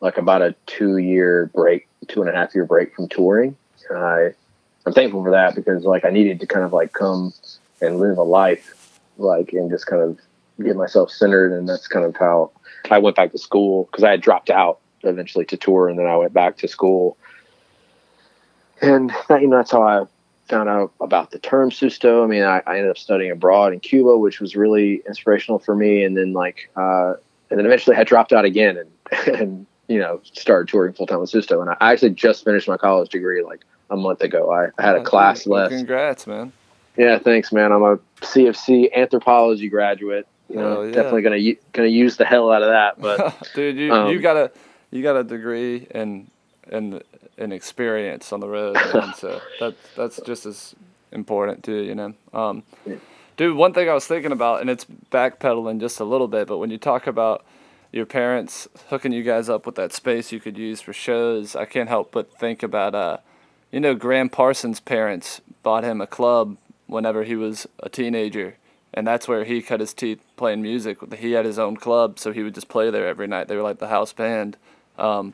[0.05, 3.57] like about a two year break two and a half year break from touring
[3.91, 4.29] i
[4.85, 7.33] i'm thankful for that because like i needed to kind of like come
[7.81, 10.17] and live a life like and just kind of
[10.63, 12.51] get myself centered and that's kind of how
[12.91, 16.05] i went back to school because i had dropped out eventually to tour and then
[16.05, 17.17] i went back to school
[18.81, 20.05] and that, you know that's how I
[20.47, 22.23] found out about the term susto.
[22.23, 25.75] I mean, I, I ended up studying abroad in Cuba, which was really inspirational for
[25.75, 26.03] me.
[26.03, 27.13] And then like, uh,
[27.49, 31.19] and then eventually I dropped out again and, and you know started touring full time
[31.19, 31.61] with susto.
[31.61, 34.51] And I actually just finished my college degree like a month ago.
[34.51, 35.75] I, had a class well, left.
[35.75, 36.51] Congrats, man.
[36.97, 37.71] Yeah, thanks, man.
[37.71, 40.27] I'm a CofC anthropology graduate.
[40.49, 40.91] You know, Oh, yeah.
[40.91, 43.01] definitely gonna gonna use the hell out of that.
[43.01, 44.51] But Dude, you, you um, got a
[44.91, 46.29] you got a degree and
[46.69, 47.03] and
[47.37, 49.13] an experience on the road, man.
[49.17, 50.75] so that that's just as
[51.11, 52.13] important too, you know.
[52.33, 52.95] Um, Yeah.
[53.37, 56.57] dude, one thing I was thinking about, and it's backpedaling just a little bit, but
[56.57, 57.45] when you talk about
[57.95, 61.63] your parents hooking you guys up with that space you could use for shows, I
[61.63, 63.17] can't help but think about uh,
[63.71, 68.57] you know, Gram Parsons' parents bought him a club whenever he was a teenager,
[68.93, 70.97] and that's where he cut his teeth playing music.
[71.15, 73.47] He had his own club, so he would just play there every night.
[73.47, 74.57] They were like the house band,
[74.97, 75.33] um,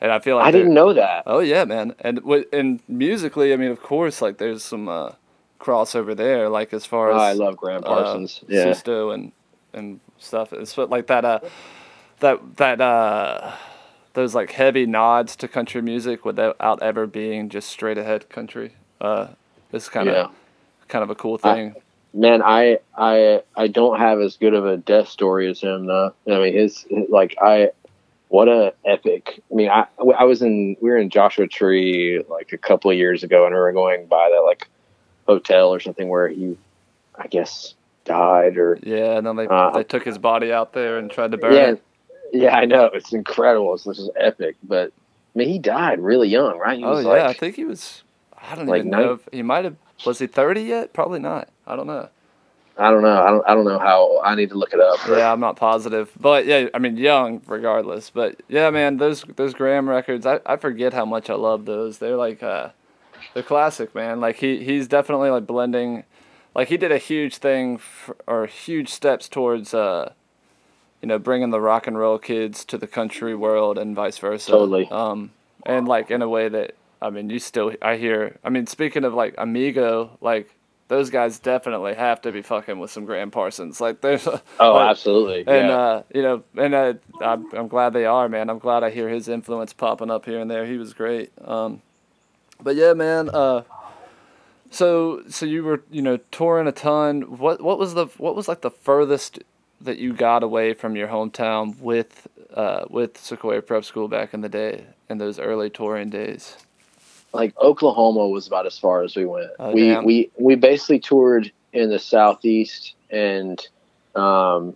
[0.00, 1.22] and I feel like I didn't know that.
[1.26, 2.20] Oh yeah, man, and
[2.52, 5.12] and musically, I mean, of course, like there's some uh,
[5.58, 8.40] crossover there, like as far Oh, as I love Gram Parsons.
[8.42, 9.32] uh, yeah, Susto and
[9.72, 10.52] and stuff.
[10.52, 11.40] It's like that uh
[12.20, 13.52] that that uh
[14.14, 18.72] those like heavy nods to country music without ever being just straight ahead country.
[18.98, 19.28] Uh,
[19.72, 20.28] it's kind of yeah.
[20.88, 21.74] kind of a cool I- thing.
[22.14, 26.14] Man, I I I don't have as good of a death story as him though.
[26.26, 27.72] I mean, his, his- like I
[28.28, 29.42] what a epic.
[29.52, 29.86] I mean, I
[30.18, 33.54] I was in we were in Joshua Tree like a couple of years ago, and
[33.54, 34.66] we were going by that like
[35.26, 36.56] hotel or something where he,
[37.16, 37.74] I guess,
[38.06, 41.32] died or yeah, and then they uh, they took his body out there and tried
[41.32, 41.82] to burn yeah, it.
[42.32, 42.56] Yeah.
[42.56, 43.74] I know it's incredible.
[43.74, 44.92] It's this is epic, but
[45.34, 46.78] I mean, he died really young, right?
[46.78, 48.02] He Oh yeah, I think he was.
[48.36, 49.76] I don't like even know if he might have.
[50.04, 50.92] Was he thirty yet?
[50.92, 51.48] Probably not.
[51.66, 52.08] I don't know.
[52.78, 53.22] I don't know.
[53.22, 53.48] I don't.
[53.48, 54.20] I don't know how.
[54.22, 54.98] I need to look it up.
[55.06, 58.10] but- Yeah, I'm not positive, but yeah, I mean young regardless.
[58.10, 61.98] But yeah, man, those those Gram records, I, I forget how much I love those.
[61.98, 62.70] They're like uh,
[63.32, 64.20] they're classic, man.
[64.20, 66.04] Like he he's definitely like blending,
[66.54, 70.12] like he did a huge thing f or huge steps towards uh,
[71.02, 74.50] you know, bringing the rock and roll kids to the country world and vice versa.
[74.50, 74.88] Totally.
[74.90, 75.30] Um,
[75.64, 78.38] and like in a way that I mean, you still I hear.
[78.44, 80.50] I mean, speaking of like Amigo, like.
[80.88, 83.80] Those guys definitely have to be fucking with some Gram Parsons.
[83.80, 84.24] Like, there's,
[84.60, 85.38] Oh, like, absolutely.
[85.40, 85.76] and yeah.
[85.76, 88.48] uh, you know, and uh, I'm I'm glad they are, man.
[88.48, 90.64] I'm glad I hear his influence popping up here and there.
[90.64, 91.32] He was great.
[91.44, 91.82] Um,
[92.62, 93.30] but yeah, man.
[93.30, 93.62] Uh,
[94.70, 97.22] so so you were you know touring a ton.
[97.36, 99.40] What what was the what was like the furthest
[99.80, 104.40] that you got away from your hometown with uh, with Sequoia Prep School back in
[104.40, 106.56] the day in those early touring days?
[107.36, 109.50] like Oklahoma was about as far as we went.
[109.58, 110.04] Oh, we damn.
[110.04, 113.64] we we basically toured in the southeast and
[114.14, 114.74] um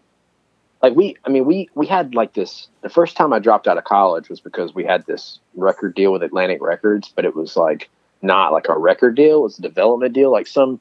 [0.82, 3.78] like we I mean we we had like this the first time I dropped out
[3.78, 7.56] of college was because we had this record deal with Atlantic Records, but it was
[7.56, 7.88] like
[8.22, 10.30] not like a record deal, it was a development deal.
[10.30, 10.80] Like some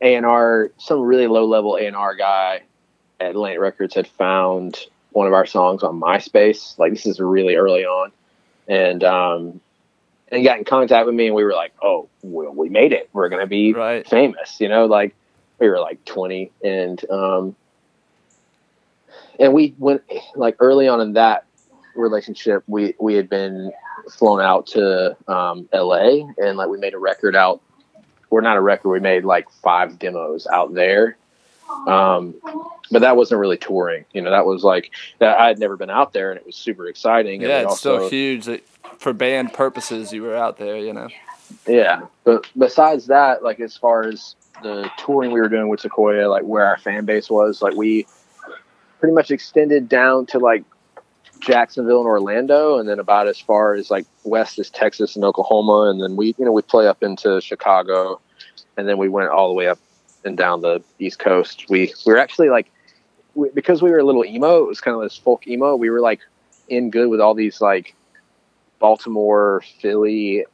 [0.00, 2.62] A and R some really low level A and R guy
[3.30, 4.78] Atlantic Records had found
[5.10, 6.78] one of our songs on MySpace.
[6.78, 8.12] Like this is really early on.
[8.68, 9.60] And um
[10.32, 13.10] and got in contact with me and we were like, oh, well, we made it.
[13.12, 14.08] We're going to be Right.
[14.08, 15.14] famous, you know, like
[15.58, 17.54] we were like 20 and, um,
[19.38, 20.02] and we went
[20.34, 21.44] like early on in that
[21.94, 23.72] relationship, we, we had been
[24.10, 27.60] flown out to, um, LA and like we made a record out.
[28.30, 28.88] We're not a record.
[28.88, 31.18] We made like five demos out there.
[31.86, 32.34] Um,
[32.90, 35.38] but that wasn't really touring, you know, that was like that.
[35.38, 37.40] I had never been out there and it was super exciting.
[37.42, 38.66] Yeah, it's also- huge that
[38.98, 40.76] for band purposes you were out there.
[40.76, 41.08] You know.
[41.66, 46.28] Yeah, but besides that, like as far as the touring we were doing with Sequoia,
[46.28, 48.06] like where our fan base was, like we
[49.00, 50.64] pretty much extended down to like
[51.40, 55.90] Jacksonville and Orlando, and then about as far as like west as Texas and Oklahoma,
[55.90, 58.20] and then we, you know, we play up into Chicago,
[58.76, 59.78] and then we went all the way up
[60.24, 61.66] and down the East Coast.
[61.68, 62.70] We we were actually like
[63.34, 65.76] we, because we were a little emo, it was kind of this folk emo.
[65.76, 66.20] We were like
[66.68, 67.94] in good with all these like
[68.78, 70.44] Baltimore, Philly,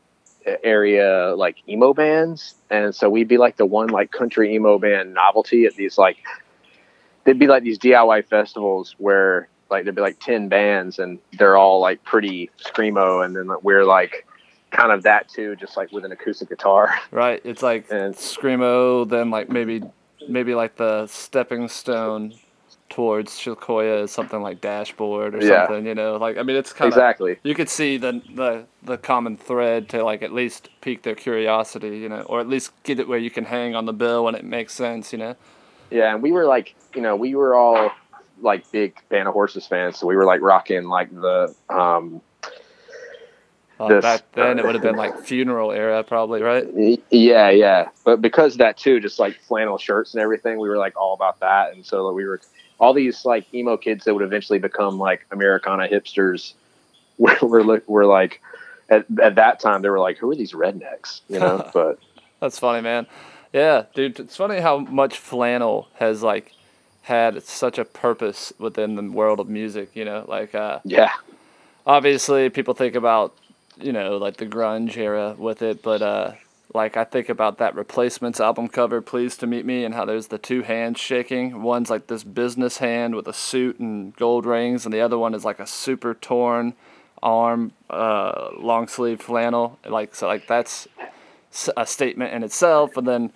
[0.62, 5.14] area like emo bands and so we'd be like the one like country emo band
[5.14, 6.18] novelty at these like
[7.24, 11.56] they'd be like these diy festivals where like there'd be like 10 bands and they're
[11.56, 14.26] all like pretty screamo and then like, we're like
[14.70, 17.40] kind of that too just like with an acoustic guitar Right.
[17.44, 19.82] It's like And- screamo, then like maybe
[20.28, 22.34] maybe like the stepping stone
[22.90, 25.66] towards Sequoia is something like Dashboard or Yeah.
[25.66, 25.86] something.
[25.86, 28.96] You know, like I mean, it's kind of exactly you could see the, the the
[28.98, 32.98] common thread to like at least pique their curiosity, you know, or at least get
[32.98, 35.34] it where you can hang on the bill when it makes sense, you know.
[35.90, 37.90] yeah and we were like you know we were all
[38.40, 42.20] like big band of horses fans so we were like rocking like the um
[43.78, 46.66] Well, This- back then it would have been like funeral era, probably, right?
[47.10, 47.88] Yeah, yeah.
[48.04, 51.14] But because of that too, just like flannel shirts and everything, we were like all
[51.14, 51.72] about that.
[51.72, 52.40] And so we were
[52.80, 56.54] all these like emo kids that would eventually become like Americana hipsters.
[57.18, 58.40] Were were, were like
[58.88, 61.22] at, at that time they were like, who are these rednecks?
[61.28, 61.68] You know.
[61.74, 61.98] but
[62.38, 63.08] That's funny, man.
[63.52, 66.52] Yeah, dude, it's funny how much flannel has like
[67.02, 69.96] had such a purpose within the world of music.
[69.96, 71.10] You know, like uh, yeah,
[71.86, 73.34] obviously people think about
[73.80, 76.32] you know like the grunge era with it, but uh,
[76.74, 80.28] like I think about that Replacements album cover, "Pleased to Meet Me," and how there's
[80.28, 81.62] the two hands shaking.
[81.62, 85.34] One's like this business hand with a suit and gold rings, and the other one
[85.34, 86.74] is like a super torn
[87.22, 89.78] arm, uh, long sleeve flannel.
[89.86, 90.88] Like so, like that's
[91.76, 92.96] a statement in itself.
[92.96, 93.32] And then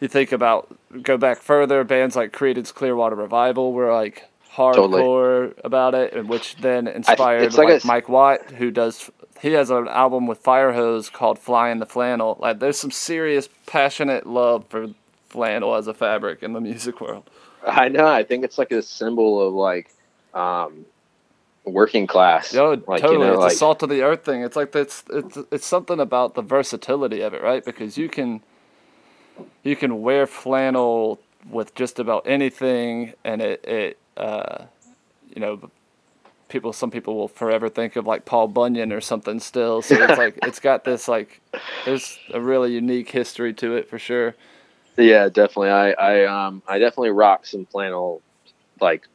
[0.00, 5.94] you think about go back further, bands like Creedence Clearwater Revival were like hardcore about
[5.94, 9.10] it, and which then inspired it's like like, a- Mike Watt, who does.
[9.40, 13.48] He has an album with Firehose called "Fly in the Flannel." Like, there's some serious,
[13.66, 14.88] passionate love for
[15.28, 17.28] flannel as a fabric in the music world.
[17.66, 18.06] I know.
[18.06, 19.90] I think it's like a symbol of like
[20.34, 20.86] um,
[21.64, 22.52] working class.
[22.52, 23.12] Yo, like, totally.
[23.12, 24.42] You know, it's like, a salt of the earth thing.
[24.42, 27.64] It's like that's it's it's something about the versatility of it, right?
[27.64, 28.40] Because you can
[29.62, 31.20] you can wear flannel
[31.50, 34.64] with just about anything, and it it uh,
[35.34, 35.70] you know
[36.48, 39.82] people some people will forever think of like Paul Bunyan or something still.
[39.82, 41.40] So it's like it's got this like
[41.84, 44.34] there's a really unique history to it for sure.
[44.96, 45.70] Yeah, definitely.
[45.70, 48.22] I I um I definitely rock some flannel.
[48.80, 49.06] Like,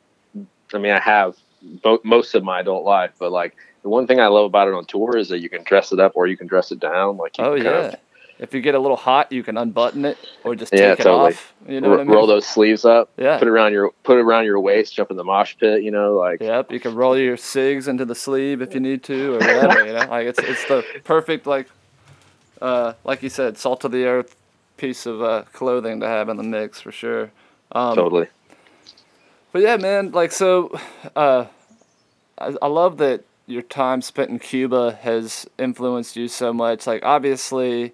[0.73, 4.19] I mean, I have bo- most of my adult life, but like the one thing
[4.19, 6.37] I love about it on tour is that you can dress it up or you
[6.37, 7.17] can dress it down.
[7.17, 7.69] Like, you Oh yeah.
[7.69, 7.95] of
[8.43, 11.03] If you get a little hot, you can unbutton it or just Yeah, take it
[11.03, 11.31] totally.
[11.31, 11.53] off.
[11.65, 12.13] You know what I mean?
[12.13, 13.39] roll those sleeves up, Yeah.
[13.39, 15.81] put it around your put it around your waist, jump in the mosh pit.
[15.81, 19.01] You know, like Yep, you can roll your cigs into the sleeve if you need
[19.03, 19.87] to, or whatever.
[19.87, 21.69] you know, like it's it's the perfect like,
[22.61, 24.35] uh, like you said, salt of the earth
[24.75, 27.31] piece of uh, clothing to have in the mix for sure.
[27.71, 28.27] Um, totally.
[29.53, 30.77] But yeah, man, like so,
[31.15, 31.45] uh,
[32.37, 36.85] I, I love that your time spent in Cuba has influenced you so much.
[36.87, 37.93] Like obviously,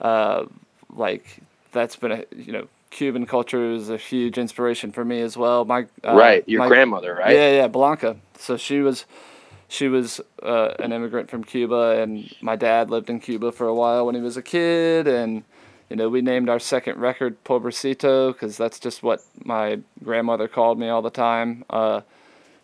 [0.00, 0.46] uh,
[0.94, 1.38] like
[1.72, 5.64] that's been a you know Cuban culture is a huge inspiration for me as well.
[5.64, 7.34] My uh, right, your my- grandmother, right?
[7.34, 8.16] Yeah, yeah, Blanca.
[8.38, 9.04] So she was,
[9.68, 13.74] she was uh, an immigrant from Cuba, and my dad lived in Cuba for a
[13.74, 15.44] while when he was a kid, and
[15.90, 20.78] you know we named our second record Pobrecito because that's just what my grandmother called
[20.78, 21.64] me all the time.
[21.68, 22.00] Uh,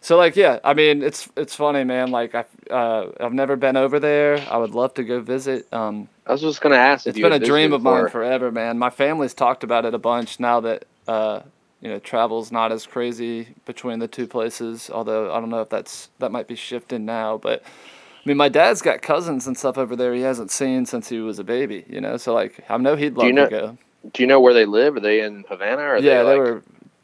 [0.02, 2.10] so like yeah, I mean it's it's funny, man.
[2.10, 4.44] Like I uh, I've never been over there.
[4.50, 5.72] I would love to go visit.
[5.72, 7.06] Um, I was just gonna ask.
[7.06, 8.78] If it's been a dream of mine forever, man.
[8.78, 11.42] My family's talked about it a bunch now that uh,
[11.80, 14.90] you know travel's not as crazy between the two places.
[14.92, 18.48] Although I don't know if that's that might be shifting now, but I mean, my
[18.48, 21.84] dad's got cousins and stuff over there he hasn't seen since he was a baby.
[21.88, 23.78] You know, so like I know he'd love you know- to go.
[24.12, 24.96] Do you know where they live?
[24.96, 25.82] Are they in Havana?
[25.82, 26.62] Or yeah, they, they like, were.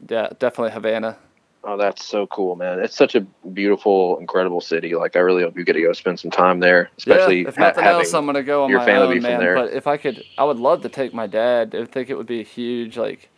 [0.09, 1.17] Yeah, definitely Havana.
[1.63, 2.79] Oh, that's so cool, man!
[2.79, 4.95] It's such a beautiful, incredible city.
[4.95, 7.57] Like, I really hope you get to go spend some time there, especially yeah, if
[7.57, 7.99] ha- nothing having.
[7.99, 9.39] else, I'm gonna go on your my family own, man.
[9.39, 9.55] there.
[9.55, 11.75] But if I could, I would love to take my dad.
[11.75, 12.97] I think it would be huge.
[12.97, 13.29] Like,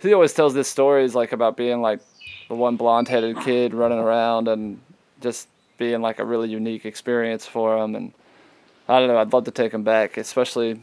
[0.00, 2.00] he always tells this stories like about being like
[2.48, 4.80] the one blonde-headed kid running around and
[5.20, 7.96] just being like a really unique experience for him.
[7.96, 8.12] And
[8.88, 9.18] I don't know.
[9.18, 10.80] I'd love to take him back, especially.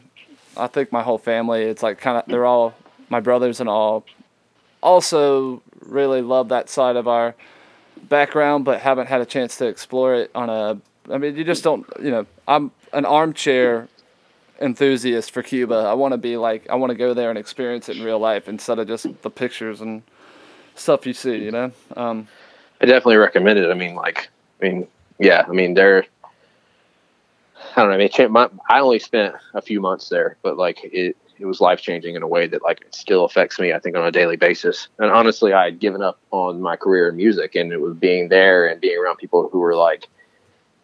[0.58, 1.64] I think my whole family.
[1.64, 2.74] It's like kind of they're all
[3.08, 4.06] my brothers and all.
[4.86, 7.34] Also, really love that side of our
[8.04, 10.80] background, but haven't had a chance to explore it on a.
[11.12, 11.88] I mean, you just don't.
[12.00, 13.88] You know, I'm an armchair
[14.62, 15.74] enthusiast for Cuba.
[15.74, 18.20] I want to be like, I want to go there and experience it in real
[18.20, 20.04] life instead of just the pictures and
[20.76, 21.44] stuff you see.
[21.44, 21.72] You know.
[21.98, 22.28] Um,
[22.80, 23.72] I definitely recommend it.
[23.72, 24.30] I mean, like,
[24.62, 26.06] I mean, yeah, I mean, they're.
[27.76, 27.96] I don't know.
[27.96, 31.60] I mean, my, I only spent a few months there, but like it, it was
[31.62, 33.74] life changing in a way that like it still affects me.
[33.74, 34.88] I think on a daily basis.
[35.00, 38.30] And honestly, I had given up on my career in music, and it was being
[38.30, 40.08] there and being around people who were like,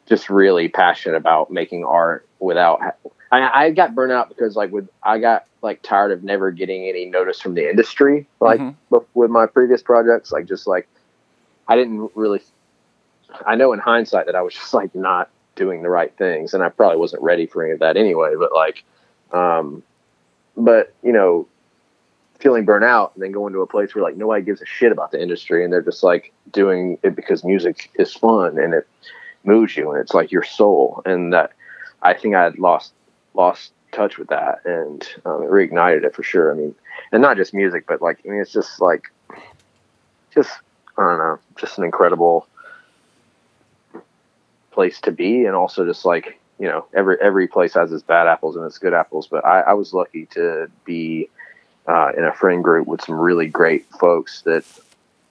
[0.08, 2.82] just really passionate about making art without.
[2.82, 6.52] ha- I, I got burnt out because like with I got like tired of never
[6.52, 8.76] getting any notice from the industry, like Mhm.
[8.89, 10.88] with- with my previous projects, like just like
[11.68, 12.41] I didn't really.
[13.45, 16.62] I know in hindsight that I was just like not doing the right things, and
[16.62, 18.34] I probably wasn't ready for any of that anyway.
[18.38, 18.84] But like,
[19.32, 19.82] um,
[20.58, 21.47] but you know,
[22.39, 24.91] feeling burnt out and then going to a place where like nobody gives a shit
[24.91, 28.88] about the industry, and they're just like doing it because music is fun and it
[29.43, 31.52] moves you, and it's like your soul, and that
[32.02, 32.93] I think I had lost
[33.34, 36.52] lost touch with that, and um, it reignited it for sure.
[36.52, 36.76] I mean,
[37.12, 39.12] and not just music, but like I mean, it's just like
[40.34, 40.52] just
[40.97, 42.47] I don't know, just an incredible
[44.72, 48.28] place to be, and also just like you know every every place has its bad
[48.28, 49.28] apples and its good apples.
[49.28, 51.28] But I, I was lucky to be
[51.88, 54.64] uh, in a friend group with some really great folks that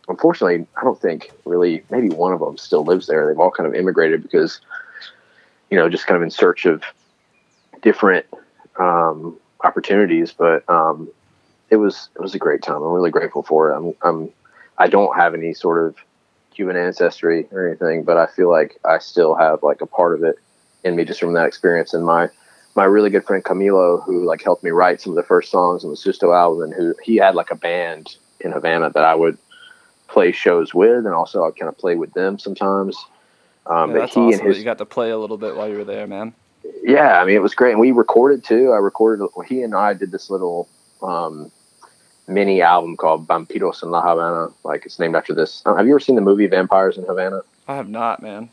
[0.09, 3.29] unfortunately I don't think really maybe one of them still lives there.
[3.29, 4.61] They've all kind of immigrated because
[5.71, 6.83] you know just kind of in search of
[7.81, 8.27] different
[8.81, 10.33] um, opportunities.
[10.33, 11.09] But um,
[11.71, 12.83] it was it was a great time.
[12.83, 13.77] I'm really grateful for it.
[13.77, 14.31] I'm, I'm
[14.79, 15.95] I don't have any sort of
[16.53, 20.25] Cuban ancestry or anything, but I feel like I still have like a part of
[20.25, 20.37] it
[20.85, 21.95] in me just from that experience.
[21.95, 22.29] And my
[22.77, 25.85] my really good friend Camilo, who like helped me write some of the first songs
[25.85, 29.15] on the Susto album, and who he had like a band in Havana that I
[29.15, 29.39] would
[30.09, 32.97] play shows with, and also I kind of play with them sometimes.
[33.67, 35.69] Um, Yeah, that's he awesome and his you got to play a little bit while
[35.69, 36.33] you were there, man.
[36.83, 37.73] yeah, I mean, it was great.
[37.73, 38.73] And we recorded too.
[38.73, 40.69] I recorded, he and I did this little
[41.03, 41.51] um,
[42.27, 44.49] mini album called Vampiros en La Habana.
[44.65, 45.63] Like, it's named after this.
[45.67, 47.43] Uh, have you ever seen the movie Vampires in Havana?
[47.69, 48.51] I have not, man.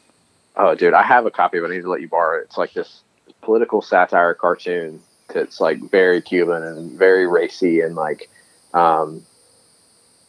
[0.57, 1.71] Oh, dude, I have a copy but.
[1.71, 2.45] I need to let you borrow it.
[2.45, 3.01] It's like this
[3.41, 5.01] political satire cartoon
[5.33, 8.29] that's like very Cuban and very racy and like,
[8.73, 9.23] um,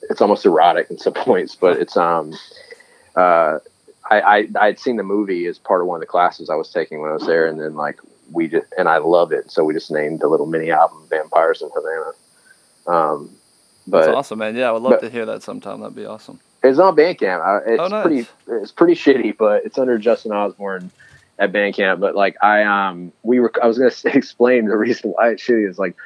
[0.03, 2.35] it's almost erotic in some points, but it's, um,
[3.17, 3.59] uh,
[4.11, 6.71] I, I I'd seen the movie as part of one of the classes I was
[6.71, 8.01] taking when I was there, and then like
[8.33, 11.63] we just and I loved it, so we just named the little mini album "Vampires
[11.63, 12.13] in Havana."
[12.87, 13.31] Um,
[13.87, 14.57] but That's awesome, man.
[14.57, 15.81] Yeah, I would love but- to hear that sometime.
[15.81, 16.41] That'd be awesome.
[16.63, 17.63] It's on Bandcamp.
[17.67, 18.05] It's Oh, nice.
[18.05, 18.27] pretty
[18.63, 20.91] it's pretty shitty, but it's under Justin Osborne
[21.39, 22.01] at Bandcamp.
[22.01, 25.43] But like I um we were I was gonna say, explain the reason why it's
[25.47, 25.97] shitty is like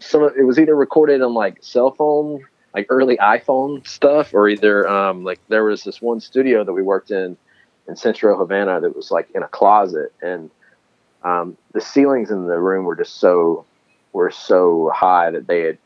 [0.00, 2.44] some of, it was either recorded on like cell phone
[2.74, 6.82] like early iPhone stuff or either um like there was this one studio that we
[6.82, 7.36] worked in
[7.88, 10.50] in Central Havana that was like in a closet and
[11.22, 13.64] um the ceilings in the room were just so
[14.12, 15.78] were so high that they had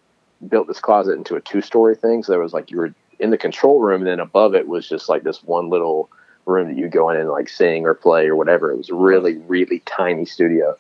[0.49, 2.95] built this closet into a two story thing so there was like you were
[3.25, 6.11] in the control room and then above it was just like this one little
[6.45, 8.71] room that you go in and like sing or play or whatever.
[8.71, 10.77] It was really really tiny studio.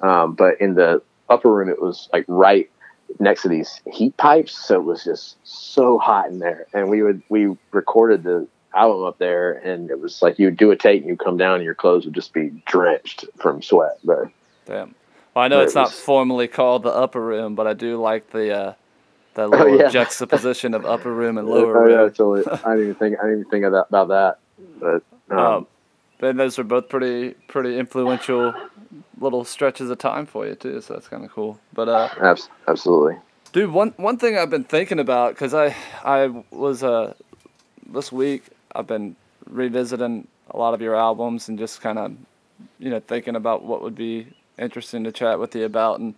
[0.00, 2.70] Um, but in the upper room it was like right
[3.20, 6.66] next to these heat pipes so it was just so hot in there.
[6.72, 10.56] And we would we recorded the album up there and it was like you would
[10.56, 13.62] do a take and you come down and your clothes would just be drenched from
[13.62, 14.24] sweat but
[14.64, 14.94] Damn.
[15.34, 18.30] Well, I know it's it not formally called the upper room, but I do like
[18.30, 18.74] the uh,
[19.42, 19.88] Oh, little yeah.
[19.88, 22.12] juxtaposition of upper room and lower Oh, yeah, room.
[22.12, 22.42] totally.
[22.64, 24.38] I didn't even think I didn't even think of that about that
[24.80, 25.66] but um, Um,
[26.20, 28.54] then those are both pretty pretty influential
[29.18, 31.58] little stretches of time for you too, so that's kind of cool.
[31.72, 33.16] But uh, abs- absolutely
[33.52, 35.74] Dude, one one thing I've been thinking about because I
[36.04, 37.14] I was uh
[37.86, 39.16] this week I've been
[39.48, 42.16] revisiting a lot of your albums and just kind of
[42.78, 44.26] you know thinking about what would be
[44.58, 46.14] interesting to chat with you about and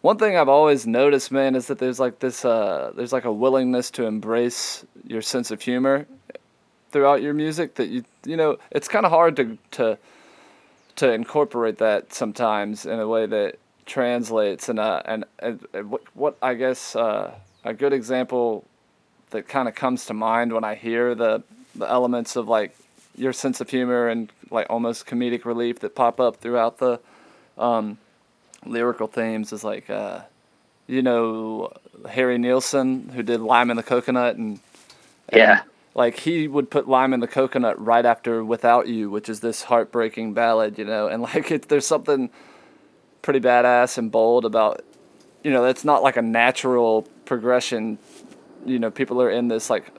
[0.00, 3.32] one thing I've always noticed, man, is that there's like this uh there's like a
[3.32, 6.06] willingness to embrace your sense of humor
[6.90, 9.98] throughout your music that you you know it's kind of hard to to
[10.96, 14.68] to incorporate that sometimes in a way that translates.
[14.68, 17.34] And uh and, and, what, what I guess uh,
[17.64, 18.64] a good example
[19.30, 21.42] that kind of comes to mind when I hear the
[21.74, 22.74] the elements of like
[23.16, 27.00] your sense of humor and like almost comedic relief that pop up throughout the
[27.58, 27.98] um,
[28.66, 30.20] lyrical themes is like uh,
[30.86, 31.72] you know
[32.08, 34.60] Harry Nilsson who did Lime in the Coconut and,
[35.28, 35.62] and Yeah.
[35.94, 39.64] like he would put Lime in the Coconut right after Without You which is this
[39.64, 42.30] heartbreaking ballad you know and like it, there's something
[43.22, 44.82] pretty badass and bold about
[45.44, 47.98] you know that's not like a natural progression
[48.66, 49.92] you know people are in this like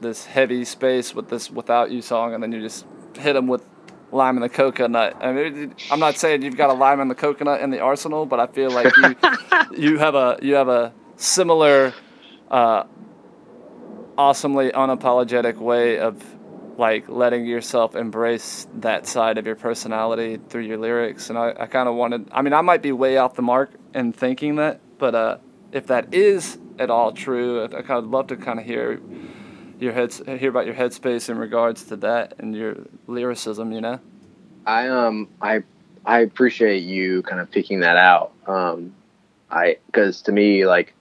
[0.00, 2.86] this heavy space with this without you song and then you just
[3.18, 3.64] hit them with
[4.12, 5.16] lime in the coconut.
[5.20, 8.26] I mean i'm not saying you've got a lime in the coconut in the arsenal
[8.26, 9.16] but i feel like you
[9.76, 11.92] you have a you have a similar
[12.50, 12.84] uh
[14.16, 16.22] awesomely unapologetic way of
[16.78, 21.28] like letting yourself embrace that side of your personality through your lyrics.
[21.28, 23.70] And i, I kind of wanted i mean i might be way off the mark
[23.94, 25.38] in thinking that but uh
[25.72, 29.00] if that is at all true i kind of love to kind of hear
[29.78, 32.76] your heads hear about your headspace in regards to that and your
[33.06, 34.00] lyricism you know
[34.66, 35.62] I um I
[36.04, 38.32] I appreciate you kind of picking that out.
[38.46, 38.94] Um,
[39.50, 40.94] I because to me like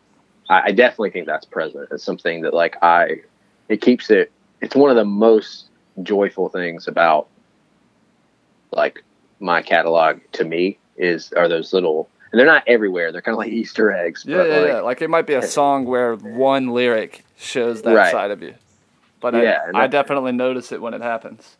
[0.49, 1.87] I, I definitely think that's present.
[1.91, 3.21] It's something that like I
[3.69, 4.31] it keeps it.
[4.61, 5.65] It's one of the most
[6.03, 7.27] joyful things about
[8.71, 9.03] like
[9.39, 13.11] my catalog to me is are those little and they're not everywhere.
[13.11, 14.23] They're kind of like Easter eggs.
[14.25, 17.81] yeah but yeah like, yeah like it might be a song where one lyric shows
[17.83, 18.11] that Right.
[18.11, 18.55] side of you
[19.19, 21.57] but Yeah, I, I definitely notice it when it happens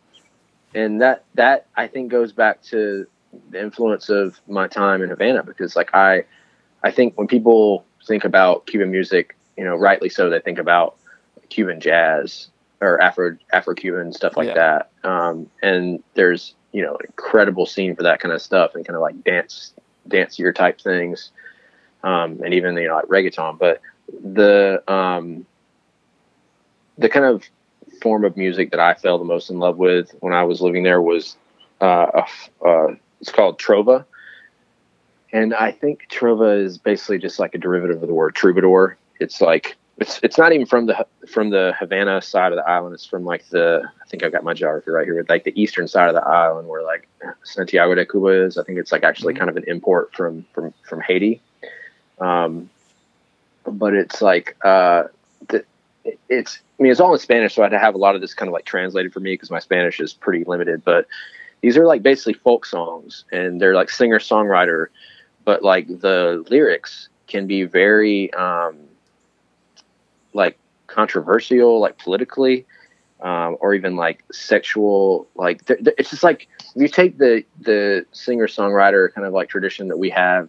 [0.74, 3.06] and that that I think goes back to
[3.50, 6.24] the influence of my time in Havana because like I
[6.82, 10.96] I think when people think about Cuban music, you know, rightly so, they think about
[11.48, 12.48] Cuban jazz
[12.80, 14.54] or Afro Afro Cuban stuff like Yeah.
[15.02, 15.08] that.
[15.08, 19.02] Um, and there's you know incredible scene for that kind of stuff and kind of
[19.02, 19.72] like dance
[20.08, 21.30] dancier type things,
[22.04, 23.58] um, and even you know like reggaeton.
[23.58, 23.80] But
[24.22, 25.46] the um,
[26.98, 27.44] the kind of
[28.02, 30.82] form of music that I fell the most in love with when I was living
[30.82, 31.36] there was
[31.80, 32.22] uh,
[32.62, 34.04] a, uh, it's called trova,
[35.32, 38.96] and I think trova is basically just like a derivative of the word troubadour.
[39.20, 42.94] It's like it's it's not even from the from the Havana side of the island.
[42.94, 45.88] It's from like the I think I've got my geography right here, like the eastern
[45.88, 47.08] side of the island where like
[47.42, 48.58] Santiago de Cuba is.
[48.58, 49.40] I think it's like actually mm-hmm.
[49.40, 51.40] kind of an import from from from Haiti.
[52.20, 52.70] Um,
[53.64, 55.04] but it's like uh,
[55.48, 55.64] the,
[56.28, 58.20] it's I mean it's all in Spanish, so I had to have a lot of
[58.20, 60.84] this kind of like translated for me because my Spanish is pretty limited.
[60.84, 61.06] But
[61.60, 64.86] these are like basically folk songs, and they're like singer songwriter,
[65.44, 68.76] but like the lyrics can be very um,
[70.32, 72.66] like controversial, like politically,
[73.20, 75.26] um, or even like sexual.
[75.34, 79.32] Like th- th- it's just like if you take the the singer songwriter kind of
[79.32, 80.48] like tradition that we have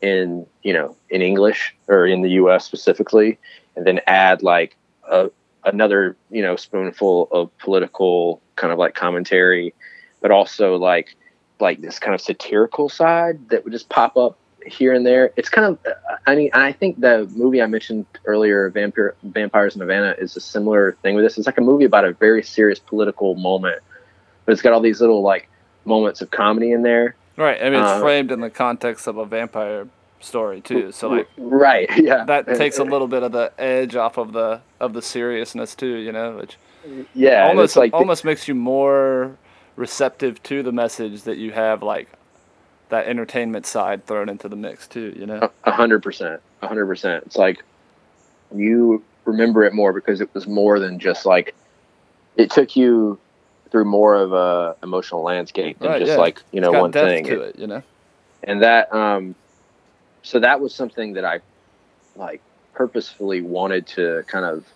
[0.00, 2.64] in you know in English or in the U.S.
[2.64, 3.38] specifically,
[3.76, 4.76] and then add like
[5.10, 5.30] a,
[5.64, 9.74] another you know spoonful of political kind of like commentary,
[10.20, 11.16] but also like
[11.60, 15.32] like this kind of satirical side that would just pop up here and there.
[15.36, 15.94] It's kind of,
[16.26, 20.40] I mean, I think the movie I mentioned earlier, Vampire, Vampires in Havana, is a
[20.40, 21.38] similar thing with this.
[21.38, 23.80] It's like a movie about a very serious political moment,
[24.44, 25.48] but it's got all these little like
[25.84, 27.16] moments of comedy in there.
[27.36, 27.60] Right.
[27.60, 29.88] I mean, it's uh, framed in the context of a vampire
[30.20, 30.92] story too.
[30.92, 34.60] So like, right, yeah, that takes a little bit of the edge off of the
[34.80, 35.96] of the seriousness too.
[35.96, 36.56] You know, which
[37.14, 39.36] yeah, almost like almost makes you more
[39.76, 42.08] receptive to the message that you have like
[42.88, 45.14] that entertainment side thrown into the mix too.
[45.18, 47.24] You know, a hundred percent, a hundred percent.
[47.26, 47.62] It's like
[48.54, 51.54] you remember it more because it was more than just like
[52.36, 53.18] it took you
[53.70, 56.16] through more of a emotional landscape than right, just yeah.
[56.16, 57.24] like you know one thing.
[57.24, 57.82] To it, you know,
[58.44, 59.34] and that um,
[60.26, 61.38] so that was something that I
[62.16, 62.42] like
[62.74, 64.66] purposefully wanted to kind of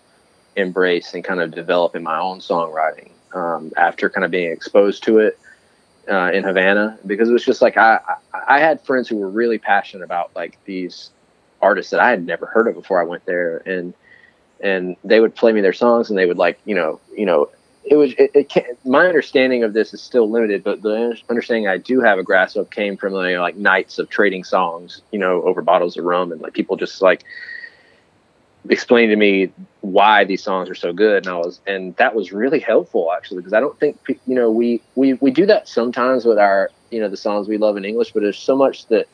[0.55, 5.03] embrace and kind of develop in my own songwriting um, after kind of being exposed
[5.03, 5.37] to it
[6.09, 7.99] uh, in Havana because it was just like I,
[8.33, 11.11] I, had friends who were really passionate about like these
[11.61, 13.93] artists that I had never heard of before I went there and
[14.61, 17.49] and they would play me their songs and they would like you know you know
[17.83, 21.77] it was it, it my understanding of this is still limited but the understanding I
[21.77, 25.19] do have a grasp of came from you know, like nights of trading songs you
[25.19, 27.23] know over bottles of rum and like people just like
[28.69, 29.51] explain to me
[29.81, 33.37] why these songs are so good and I was and that was really helpful actually
[33.37, 36.99] because I don't think you know we we we do that sometimes with our you
[36.99, 39.07] know the songs we love in English but there's so much that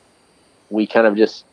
[0.70, 1.44] we kind of just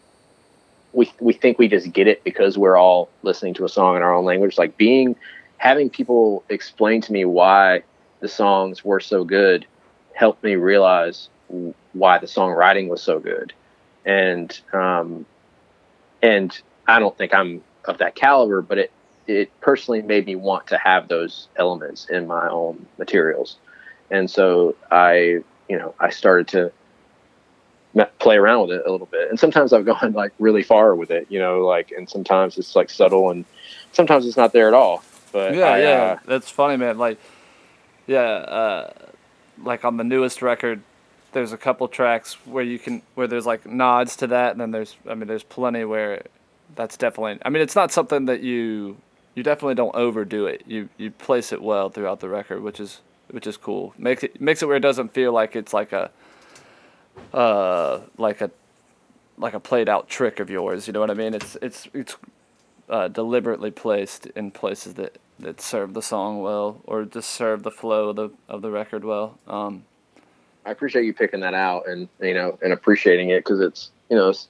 [0.95, 4.01] we we think we just get it because we're all listening to a song in
[4.01, 4.57] our own language.
[4.57, 5.16] Like being
[5.58, 7.84] having people explain to me why
[8.20, 9.66] the songs were so good
[10.14, 11.30] helped me realize
[11.93, 13.53] why the songwriting was so good.
[14.06, 15.26] And um
[16.22, 18.91] and I don't think I'm of that caliber, but it
[19.28, 23.58] it personally made me want to have those elements in my own materials,
[24.12, 26.72] and so I you know I started to
[28.20, 31.12] play around with it a little bit, and sometimes I've gone like really far with
[31.12, 33.45] it, you know, like and sometimes it's like subtle, and
[33.93, 35.03] sometimes it's not there at all.
[35.36, 36.98] But yeah, I, yeah, uh, that's funny, man.
[36.98, 37.20] Like,
[38.08, 38.94] yeah, uh,
[39.62, 40.82] like on the newest record,
[41.34, 44.72] there's a couple tracks where you can where there's like nods to that, and then
[44.72, 46.24] there's I mean there's plenty where
[46.78, 47.38] that's definitely.
[47.44, 48.96] I mean, it's not something that you
[49.34, 50.64] you definitely don't overdo it.
[50.68, 53.94] You you place it well throughout the record, which is which is cool.
[53.98, 56.12] Makes it makes it where it doesn't feel like it's like a
[57.34, 58.52] uh like a
[59.38, 60.88] like a played out trick of yours.
[60.88, 61.34] You know what I mean?
[61.34, 62.16] It's it's it's
[62.90, 67.72] uh, deliberately placed in places that that serve the song well or just serve the
[67.72, 69.38] flow of the of the record well.
[69.48, 69.84] Um,
[70.66, 74.16] I appreciate you picking that out and you know and appreciating it because it's you
[74.16, 74.48] know it's,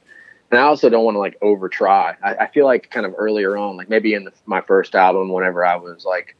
[0.52, 2.16] and I also don't want to like over try.
[2.24, 5.30] I, I, feel like kind of earlier on, like maybe in the, my first album,
[5.30, 6.36] whenever I was like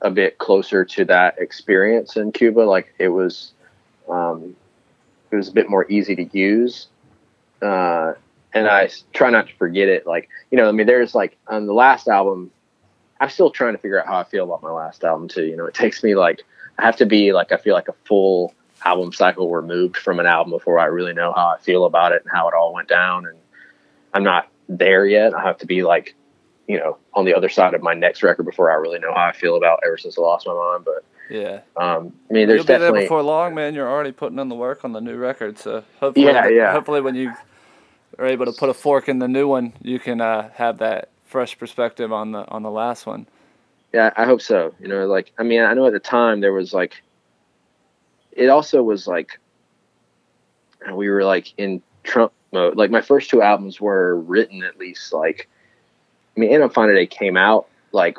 [0.00, 3.52] a bit closer to that experience in Cuba, like it was,
[4.08, 4.54] um,
[5.30, 6.86] it was a bit more easy to use.
[7.60, 8.14] Uh,
[8.54, 10.06] and I try not to forget it.
[10.06, 12.50] Like, you know, I mean, there's like on the last album,
[13.22, 15.44] I'm still trying to figure out how I feel about my last album too.
[15.44, 16.42] You know, it takes me like,
[16.76, 18.52] I have to be like, I feel like a full
[18.84, 22.22] album cycle removed from an album before I really know how I feel about it
[22.22, 23.26] and how it all went down.
[23.26, 23.38] And
[24.12, 25.34] I'm not there yet.
[25.34, 26.16] I have to be like,
[26.66, 29.26] you know, on the other side of my next record before I really know how
[29.26, 30.84] I feel about ever since I lost my mind.
[30.84, 33.72] But yeah, um, I mean, there's You'll be definitely there before long, man.
[33.72, 36.72] You're already putting in the work on the new record, so hopefully, yeah, yeah.
[36.72, 37.32] Hopefully, when you
[38.18, 41.11] are able to put a fork in the new one, you can uh, have that
[41.32, 43.26] fresh perspective on the on the last one.
[43.92, 44.74] Yeah, I hope so.
[44.78, 47.02] You know, like I mean, I know at the time there was like
[48.30, 49.40] it also was like
[50.92, 52.76] we were like in Trump mode.
[52.76, 55.48] Like my first two albums were written at least like
[56.36, 58.16] I mean, Fine Today came out like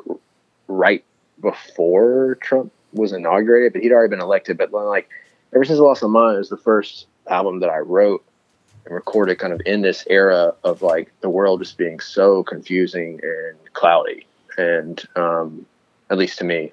[0.67, 1.03] right
[1.39, 4.57] before Trump was inaugurated, but he'd already been elected.
[4.57, 5.09] But like
[5.53, 8.23] ever since I lost my mind, it was the first album that I wrote
[8.85, 13.19] and recorded kind of in this era of like the world just being so confusing
[13.23, 14.25] and cloudy,
[14.57, 15.65] and um,
[16.09, 16.71] at least to me.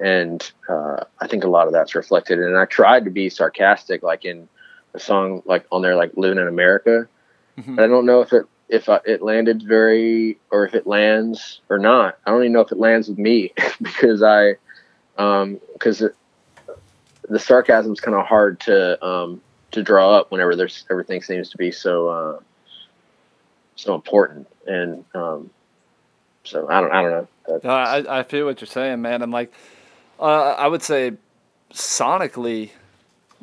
[0.00, 2.38] And uh, I think a lot of that's reflected.
[2.38, 4.48] And I tried to be sarcastic, like in
[4.94, 7.08] a song like on there, like "Living in America."
[7.58, 7.76] Mhm.
[7.76, 11.60] But I don't know if it if I, it landed very or if it lands
[11.68, 12.18] or not.
[12.26, 14.56] I don't even know if it lands with me because I
[15.16, 16.02] um because
[17.28, 19.40] the sarcasm is kind of hard to um
[19.72, 22.40] to draw up whenever there's everything seems to be so uh
[23.76, 25.50] so important and um
[26.44, 27.10] so I don't I don't
[27.64, 27.70] know.
[27.70, 29.22] I, I feel what you're saying, man.
[29.22, 29.52] And like,
[30.20, 31.12] uh, I would say,
[31.72, 32.70] sonically,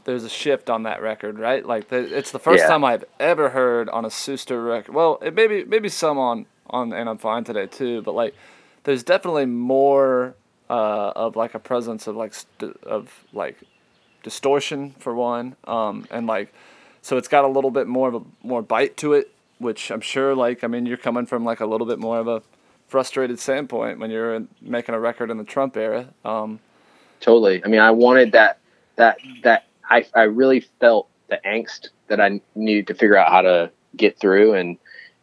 [0.05, 1.65] there's a shift on that record, right?
[1.65, 2.67] Like, the, it's the first Yeah.
[2.67, 4.93] time I've ever heard on a Susto record.
[4.93, 8.35] Well, it maybe maybe some on on and I'm fine today too, but like,
[8.83, 10.35] there's definitely more
[10.69, 13.57] uh, of like a presence of like st- of like
[14.25, 16.51] distortion for one, um, and like,
[17.03, 20.01] so it's got a little bit more of a more bite to it, which I'm
[20.01, 22.41] sure like I mean you're coming from like a little bit more of a
[22.87, 26.07] frustrated standpoint when you're in- making a record in the Trump era.
[26.25, 26.59] Um,
[27.19, 27.63] totally.
[27.63, 28.57] I mean, I wanted that
[28.95, 33.41] that that I I really felt the angst that I needed to figure out how
[33.41, 34.77] to get through, and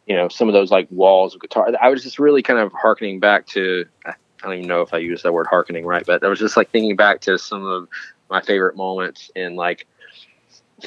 [0.07, 1.73] you know, some of those like walls of guitar.
[1.81, 3.85] I was just really kind of harkening back to.
[4.07, 6.57] I don't even know if I used that word harkening right, but I was just
[6.57, 7.89] like thinking back to some of
[8.33, 9.87] my favorite moments in like,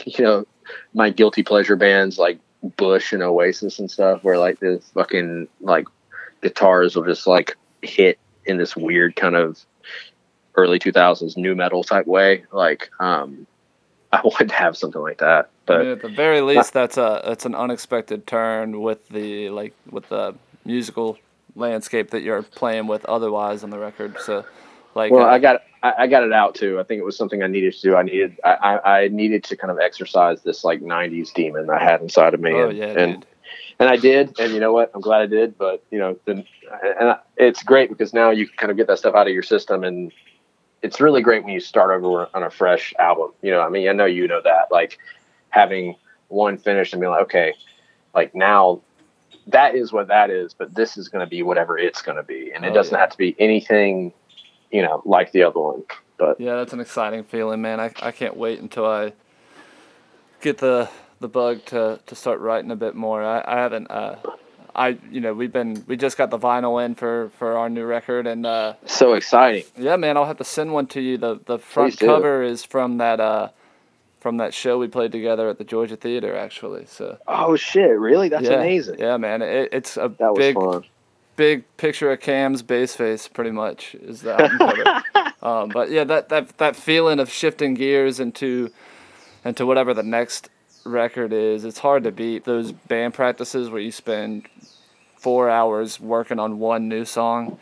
[0.06, 0.46] you know,
[0.94, 2.40] my guilty pleasure bands like
[2.76, 5.86] Bush and Oasis and stuff, where like the fucking like
[6.42, 9.64] guitars will just like hit in this weird kind of
[10.56, 13.46] early 2000s nu metal type way like um
[14.14, 17.56] i to have something like that but at the very least, that's a that's an
[17.56, 21.18] unexpected turn with the like with the musical
[21.56, 24.18] landscape that you're playing with otherwise on the record.
[24.20, 24.46] So,
[24.96, 27.18] like, well uh, i got I, I got it out too i think it was
[27.18, 30.42] something i needed to do i needed i i, I needed to kind of exercise
[30.42, 33.26] this like 90s demon i had inside of me oh and, yeah, and dude.
[33.80, 34.90] and I did, and you know what?
[34.96, 35.58] I'm glad I did.
[35.58, 36.46] But you know, then
[37.00, 39.34] and I, it's great because now you can kind of get that stuff out of
[39.34, 40.14] your system, and
[40.82, 43.32] it's really great when you start over on a fresh album.
[43.42, 44.98] You know, I mean, I know you know that, like
[45.50, 45.96] having
[46.30, 47.54] one finished and being like, okay,
[48.14, 48.82] like now
[49.48, 52.24] that is what that is, but this is going to be whatever it's going to
[52.24, 53.00] be, and it Oh, doesn't yeah.
[53.02, 54.14] have to be anything,
[54.76, 55.84] you know, like the other one.
[56.18, 57.80] But Yeah, that's an exciting feeling, man.
[57.80, 59.14] I, I can't wait until I
[60.42, 60.90] get the
[61.22, 63.24] the bug to, to start writing a bit more.
[63.24, 64.18] I, I haven't uh
[64.76, 67.86] I you know, we've been we just got the vinyl in for, for our new
[67.86, 69.64] record and uh so exciting.
[69.78, 71.18] yeah, man, I'll have to send one to you.
[71.18, 73.50] The the front cover is from that uh
[74.20, 76.86] from that show we played together at the Georgia Theater actually.
[76.86, 77.98] So Oh shit!
[77.98, 78.28] Really?
[78.28, 79.00] That's yeah, amazing.
[79.00, 79.42] Yeah, man.
[79.42, 80.84] It, it's a big fun.
[81.36, 85.34] Big picture of Cam's bass face, pretty much, is the album cover.
[85.44, 88.72] um, but yeah, that, that that feeling of shifting gears into
[89.44, 90.50] into whatever the next
[90.86, 92.44] record is, it's hard to beat.
[92.46, 94.48] Those band practices where you spend
[95.18, 97.58] four hours working on one new song,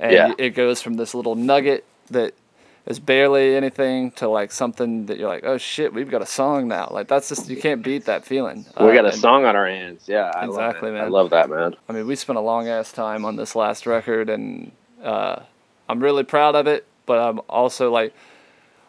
[0.00, 0.32] and Yeah.
[0.38, 2.34] it goes from this little nugget that
[2.86, 6.68] is barely anything to like something that you're like, oh shit, we've got a song
[6.68, 6.88] now.
[6.90, 8.66] Like that's just you can't beat that feeling.
[8.80, 10.08] We Uh, got a song on our hands.
[10.08, 11.04] Yeah, I Exactly, love it.
[11.04, 11.76] I love that, man.
[11.88, 14.72] I mean, we spent a long ass time on this last record, and
[15.02, 15.40] uh,
[15.88, 16.86] I'm really proud of it.
[17.06, 18.14] But I'm also like,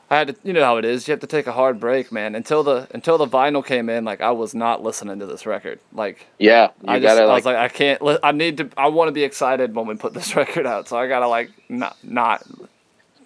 [0.09, 1.07] I had to, you know how it is.
[1.07, 2.35] You have to take a hard break, man.
[2.35, 5.79] Until the until the vinyl came in, like I was not listening to this record.
[5.93, 8.01] Like Yeah, you I just, gotta I like, was like, I can't.
[8.01, 8.69] Li- I need to.
[8.77, 10.87] I want to be excited when we put this record out.
[10.87, 12.43] So I gotta like not not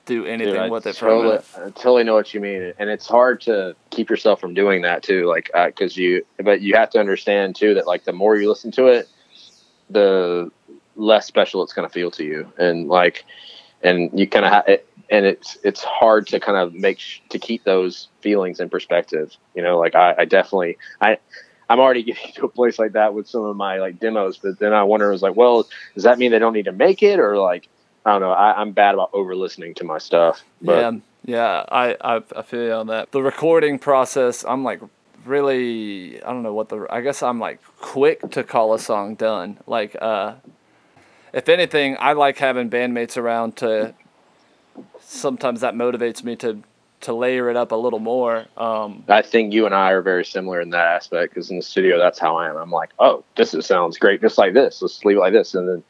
[0.08, 1.40] do anything dude, with it totally.
[1.56, 5.04] I totally know what you mean, and it's hard to keep yourself from doing that
[5.04, 5.26] too.
[5.28, 8.50] Like, uh, because you, but you have to understand too that like the more you
[8.50, 9.08] listen to it,
[9.90, 10.52] the
[10.96, 13.26] less special it's gonna feel to you, and like,
[13.84, 14.80] and you kind of.
[15.10, 19.34] And it's it's hard to kind of make sh- to keep those feelings in perspective.
[19.56, 21.18] You know, like I, I definitely I
[21.70, 24.60] I'm already getting to a place like that with some of my like demos, but
[24.60, 27.20] then I wonder, was like, well, does that mean they don't need to make it,
[27.20, 27.70] or like,
[28.08, 28.32] I don't know.
[28.32, 30.42] I, I'm bad about over listening to my stuff.
[30.62, 33.12] But yeah, yeah, I, I I feel you on that.
[33.12, 34.80] The recording process, I'm like
[35.26, 39.16] really, I don't know what the, I guess I'm like quick to call a song
[39.16, 39.58] done.
[39.68, 40.36] Like, uh,
[41.34, 43.94] if anything, I like having bandmates around to.
[45.02, 46.64] Sometimes that motivates me to
[47.02, 48.46] to layer it up a little more.
[48.56, 51.62] Um, I think you and I are very similar in that aspect because in the
[51.62, 52.56] studio, that's how I am.
[52.56, 54.82] I'm like, oh, this is, sounds great, just like this.
[54.82, 55.84] Let's leave it like this, and then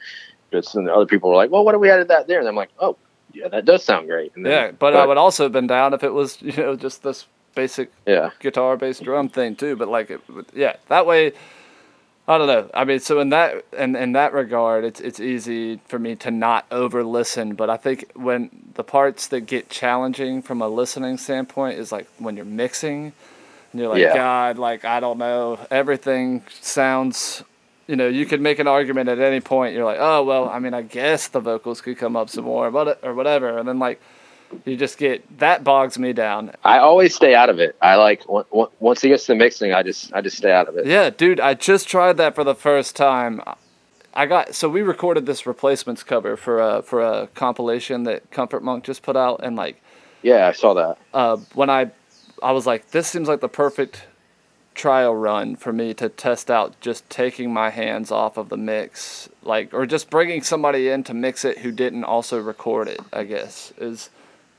[0.51, 2.39] just and other people were like, well, what if we added that there?
[2.39, 2.95] And I'm like, oh,
[3.33, 4.31] yeah, that does sound great.
[4.35, 6.75] And then- Yeah, but, I would also have been down if it was you know
[6.75, 7.25] just this
[7.55, 9.75] basic yeah, guitar bass drum thing too.
[9.75, 10.21] But like, it,
[10.53, 11.33] yeah, that way.
[12.29, 12.69] I don't know.
[12.73, 16.29] I mean, so in that in, in that regard, it's it's easy for me to
[16.29, 17.55] not over listen.
[17.55, 22.05] But I think when the parts that get challenging from a listening standpoint is like
[22.17, 23.13] when you're mixing,
[23.71, 24.13] and you're like, Yeah.
[24.13, 27.43] God, like I don't know, everything sounds.
[27.87, 29.73] You know, you could make an argument at any point.
[29.73, 32.69] You're like, oh well, I mean, I guess the vocals could come up some more,
[32.69, 34.01] but or whatever, and then like,
[34.65, 36.51] you just get that bogs me down.
[36.65, 37.75] I always stay out of it.
[37.81, 40.67] I like on- on- once it gets to mixing, I just I just stay out
[40.67, 40.85] of it.
[40.85, 43.41] Yeah, dude, I just tried that for the first time.
[44.13, 48.63] I got so we recorded this replacements cover for a for a compilation that Comfort
[48.63, 49.81] Monk just put out, and like
[50.23, 50.97] Yeah, I saw that.
[51.13, 51.91] uh, when I
[52.43, 54.03] I was like, this seems like the perfect
[54.77, 59.27] trial run for me to test out just taking my hands off of the mix,
[59.43, 62.99] like or just bringing somebody in to mix it who didn't also record it.
[63.11, 64.09] I guess is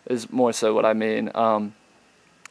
[0.07, 1.31] is more so what I mean.
[1.35, 1.75] Um,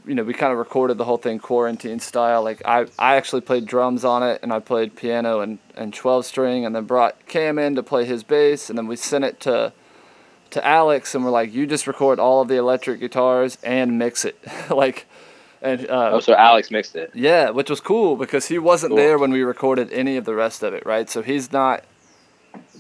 [0.06, 2.42] you know, we kind of recorded the whole thing quarantine style.
[2.42, 6.26] Like I, I actually played drums on it, and I played piano and, and twelve
[6.26, 9.40] string, and then brought Cam in to play his bass, and then we sent it
[9.42, 9.74] to
[10.52, 14.24] to Alex, and we're like, you just record all of the electric guitars and mix
[14.24, 14.40] it,
[14.70, 15.06] like,
[15.62, 17.12] and uh, Oh, so Alex mixed it.
[17.14, 18.98] yeah, which was cool because he wasn't Cool.
[18.98, 21.10] there when we recorded any of the rest of it, right?
[21.10, 21.84] So he's not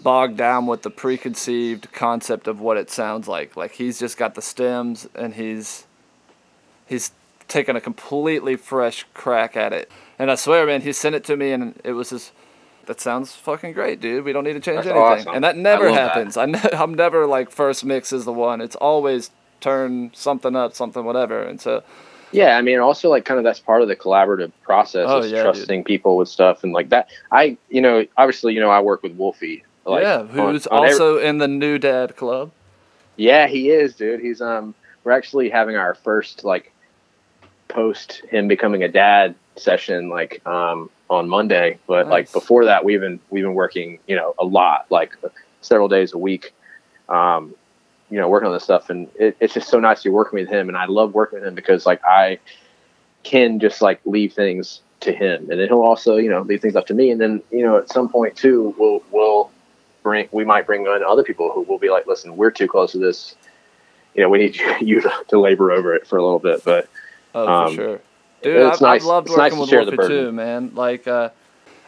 [0.03, 3.55] bogged down with the preconceived concept of what it sounds like.
[3.55, 5.86] Like he's just got the stems and he's
[6.86, 7.11] he's
[7.47, 9.89] taken a completely fresh crack at it.
[10.19, 12.32] And I swear, man, he sent it to me and it was just
[12.86, 14.23] that sounds fucking great, dude.
[14.23, 15.03] We don't need to change That's anything.
[15.28, 15.36] awesome.
[15.36, 15.93] And that I never that.
[15.93, 16.38] happens.
[16.38, 18.61] I ne- I'm never like first mix is the one.
[18.61, 21.41] It's always turn something up, something whatever.
[21.43, 21.84] And so
[22.32, 25.32] Yeah, I mean, also like kind of that's part of the collaborative process Oh, is
[25.32, 27.09] yeah, trusting people with stuff and like that.
[27.32, 29.63] I, you know, obviously, you know, I work with Wolfie.
[29.86, 32.51] Like, yeah, who's on every- also in the New Dad Club.
[33.15, 34.19] yeah, he is, dude.
[34.19, 34.75] He's um,
[35.05, 36.73] we're actually having our first like
[37.69, 42.99] post him becoming a dad session like um on Monday, but like before that, we've
[42.99, 45.15] been we've been working, you know, a lot, like
[45.61, 46.53] several days a week.
[47.07, 47.55] Um,
[48.10, 50.39] you know, working on this stuff, and it, it's just so nice to be working
[50.39, 50.68] with him.
[50.70, 52.39] And I love working with him because like I
[53.24, 56.76] can just like leave things to him, and then he'll also you know leave things
[56.76, 57.12] up to me.
[57.12, 59.51] And then you know at some point too, we'll we'll
[60.03, 62.91] bring we might bring on other people who will be like, listen, we're too close
[62.93, 63.36] to this.
[64.16, 66.89] You know, we need you, to, to labor over it for a little bit, but
[67.38, 68.01] Oh, Um, for sure.
[68.41, 70.72] Dude, it's I've, nice- I've loved it's working to with Wolfie too, man.
[70.74, 71.30] Like, uh,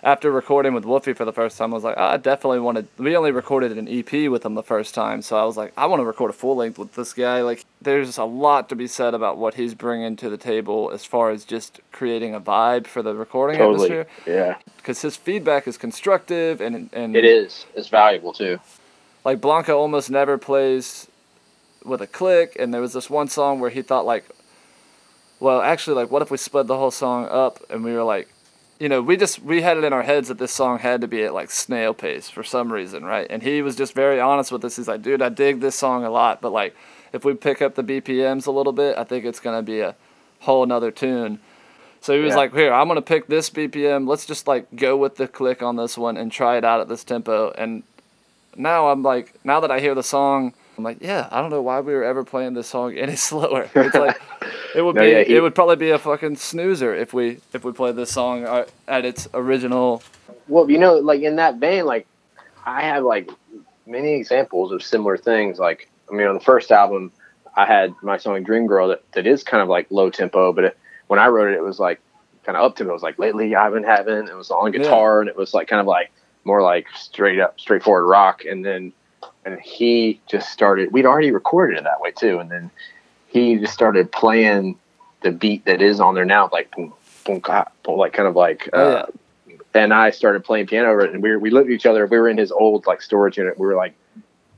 [0.02, 2.88] after recording with Wolfie for the first time, I was like, "Ah, I definitely wanted.
[2.98, 5.86] We only recorded an EP with him the first time, so I was like, I
[5.88, 7.42] want to record a full length with this guy.
[7.42, 11.04] Like, there's a lot to be said about what he's bringing to the table as
[11.06, 14.08] far as just creating a vibe for the recording totally, atmosphere.
[14.26, 17.66] yeah, Because his feedback is constructive and and it is.
[17.76, 18.60] It's valuable too.
[19.26, 21.08] like Blanca almost never plays
[21.86, 24.26] with a click and there was this one song where he thought like
[25.40, 28.28] well actually like what if we split the whole song up and we were like
[28.80, 31.08] you know we just we had it in our heads that this song had to
[31.08, 33.28] be at like snail pace for some reason right?
[33.30, 34.78] And he was just very honest with us.
[34.78, 36.76] He's like dude i dig this song a lot but like
[37.14, 39.96] if we pick up the bpms a little bit i think it's to be a
[40.42, 41.40] whole nother tune.
[42.02, 42.38] So he was Yeah.
[42.38, 45.76] like here i'm to pick this bpm let's just like go with the click on
[45.76, 47.52] this one and try it out at this tempo.
[47.58, 47.84] And
[48.56, 51.62] now I'm like, now that I hear the song, I'm like, yeah, I don't know
[51.62, 53.70] why we were ever playing this song any slower.
[53.76, 54.20] It's like,
[54.74, 57.40] it would No, be, yeah, he- it would probably be a fucking snoozer if we
[57.54, 60.02] if we played this song uh, at its original.
[60.48, 62.08] Well, you know, like in that vein, like
[62.66, 63.30] I have like
[63.86, 65.60] many examples of similar things.
[65.60, 67.12] Like, I mean, on the first album,
[67.58, 70.64] I had my song "Dream Girl" that, that is kind of like low tempo, but
[70.64, 70.78] it,
[71.08, 72.00] when I wrote it, it was like
[72.46, 72.92] kind of up tempo.
[72.92, 74.30] It was like lately I've been having.
[74.30, 76.10] It was on guitar, and it was like kind of like
[76.46, 78.46] more like straight up, straightforward rock.
[78.46, 78.94] And then,
[79.46, 80.92] and he just started.
[80.92, 82.72] We'd already recorded it that way too, and then
[83.28, 84.78] he just started playing
[85.22, 86.94] the beat that is on there now, like boom,
[87.26, 88.70] boom, ka, boom, like kind of like.
[88.74, 89.06] Oh, uh,
[89.74, 92.06] and I started playing piano over it, and we were, we looked at each other.
[92.06, 93.60] We were in his old like storage unit.
[93.60, 93.94] We were like,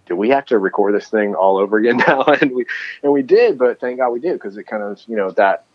[0.05, 2.65] "Do we have to record this thing all over again now?" and we
[3.03, 5.65] and we did, but thank God we did because it kind of you know that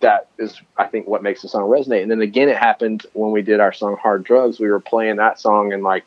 [0.00, 2.02] that is I think what makes the song resonate.
[2.02, 5.16] And then again, it happened when we did our song "Hard Drugs." We were playing
[5.16, 6.04] that song, and like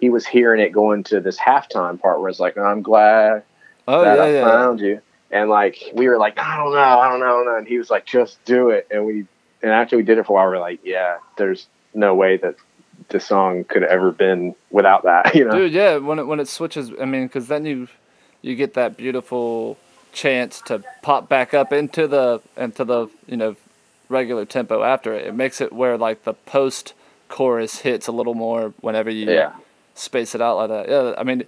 [0.00, 3.44] he was hearing it going to this halftime part where it's like, "I'm glad
[3.86, 5.00] Oh that yeah, I yeah, found you.
[5.30, 7.56] And like we were like, I don't know, I don't know, I don't know.
[7.58, 8.86] And he was like, just do it.
[8.90, 9.26] And we
[9.62, 12.36] and after we did it for a while, we are like, yeah, there's no way
[12.38, 12.56] that
[13.08, 15.52] the song could have ever been without that, you know?
[15.52, 15.72] dude.
[15.72, 17.88] Yeah, when it when it switches, I mean, because then you
[18.42, 19.76] you get that beautiful
[20.12, 23.56] chance to pop back up into the into the you know
[24.08, 25.26] regular tempo after it.
[25.26, 26.94] It makes it where like the post
[27.28, 29.52] chorus hits a little more whenever you yeah.
[29.94, 30.88] Space it out like that.
[30.88, 31.44] Yeah, I mean.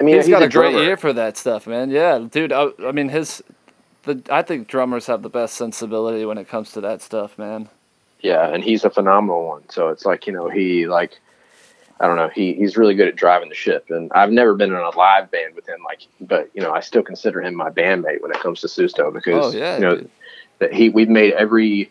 [0.00, 1.90] I mean, he's got a, great ear for that stuff, man.
[1.90, 2.50] Yeah, dude.
[2.50, 3.40] I, I mean, his
[4.04, 7.68] the I think drummers have the best sensibility when it comes to that stuff, man.
[8.20, 9.68] Yeah, and he's a phenomenal one.
[9.68, 11.20] So it's like you know he like
[12.00, 13.86] I don't know he he's really good at driving the ship.
[13.90, 16.80] And I've never been in a live band with him, like, but you know I
[16.80, 19.96] still consider him my bandmate when it comes to Susto because Oh yeah, you know
[19.96, 20.10] dude.
[20.58, 21.90] that he we've made every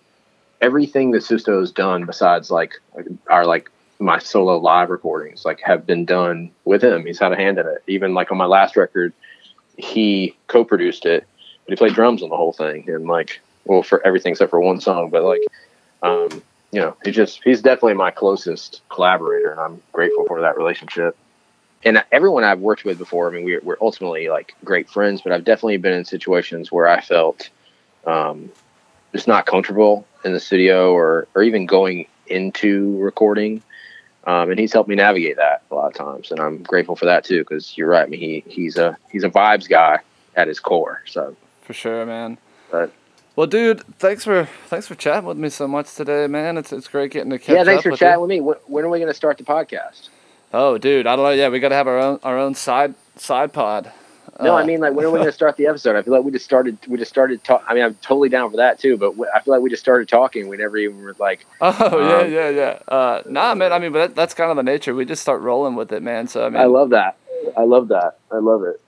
[0.61, 2.73] everything that Susto has done besides like
[3.27, 3.69] our like
[4.01, 7.05] my solo live recordings like have been done with him.
[7.05, 7.83] He's had a hand in it.
[7.87, 9.13] Even like on my last record,
[9.77, 11.25] he co-produced it,
[11.65, 14.59] but he played drums on the whole thing and like well for everything except for
[14.59, 15.09] one song.
[15.09, 15.41] But like
[16.03, 16.41] um,
[16.71, 21.15] you know, he just he's definitely my closest collaborator, and I'm grateful for that relationship.
[21.83, 25.31] And everyone I've worked with before, I mean, we're, we're ultimately like great friends, but
[25.31, 27.49] I've definitely been in situations where I felt
[28.05, 28.51] um,
[29.11, 33.61] just not comfortable in the studio or or even going into recording.
[34.25, 37.05] Um, and he's helped me navigate that a lot of times, and I'm grateful for
[37.05, 37.39] that too.
[37.39, 39.99] Because you're right, I mean, he he's a he's a vibes guy
[40.35, 41.01] at his core.
[41.07, 42.37] So for sure, man.
[42.71, 42.91] But-
[43.35, 46.57] well, dude, thanks for thanks for chatting with me so much today, man.
[46.57, 47.55] It's it's great getting to catch up.
[47.55, 48.21] yeah, thanks up for with chatting you.
[48.21, 48.41] with me.
[48.41, 50.09] When, when are we going to start the podcast?
[50.53, 51.31] Oh, dude, I don't know.
[51.31, 53.91] Yeah, we got to have our own our own side side pod.
[54.41, 55.95] No, Uh, I mean like when are we going to start the episode?
[55.95, 56.77] I feel like we just started.
[56.87, 57.43] We just started.
[57.43, 57.63] talk.
[57.67, 58.97] I mean, I'm totally down for that too.
[58.97, 60.47] But I feel like we just started talking.
[60.47, 61.45] We never even were like.
[61.61, 62.79] Oh yeah, Um, yeah, yeah.
[62.87, 63.71] Uh, nah, man.
[63.73, 64.95] I mean, but that, that's kind of the nature.
[64.95, 66.27] We just start rolling with it, man.
[66.27, 67.17] So I mean, I love that.
[67.57, 68.17] I love that.
[68.31, 68.79] I love it.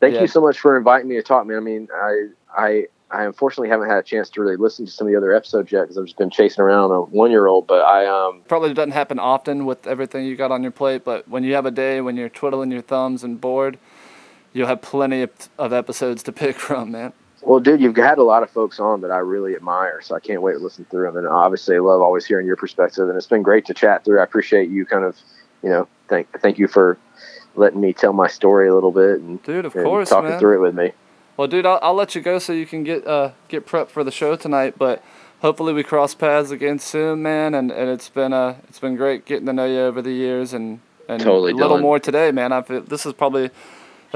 [0.00, 0.22] Thank Yeah.
[0.22, 1.56] you so much for inviting me to talk, man.
[1.56, 2.26] I mean, I
[2.56, 5.32] I I unfortunately haven't had a chance to really listen to some of the other
[5.32, 7.66] episodes yet because I've just been chasing around a one year old.
[7.68, 11.28] But I um probably doesn't happen often with everything you got on your plate, but
[11.28, 13.78] when you have a day when you're twiddling your thumbs and bored,
[14.56, 17.12] you'll have plenty of, of episodes to pick from, man.
[17.42, 20.20] well, dude, you've had a lot of folks on that I really admire, so I
[20.20, 21.16] can't wait to listen through them.
[21.16, 24.20] And obviously, I love always hearing your perspective, and it's been great to chat through.
[24.20, 25.16] I appreciate you kind of,
[25.62, 26.98] you know, thank thank you for
[27.54, 30.38] letting me tell my story a little bit and, Dude, of and course, talking man.
[30.38, 30.92] through it with me.
[31.36, 34.02] Well, dude, I'll, I'll let you go so you can get uh get prepped for
[34.04, 34.74] the show tonight.
[34.78, 35.02] But
[35.40, 37.54] hopefully we cross paths again soon, man.
[37.54, 40.52] And, and it's been uh it's been great getting to know you over the years
[40.52, 41.82] and and Totally, a little Dylan.
[41.82, 42.52] more today, man.
[42.52, 43.50] I feel this is probably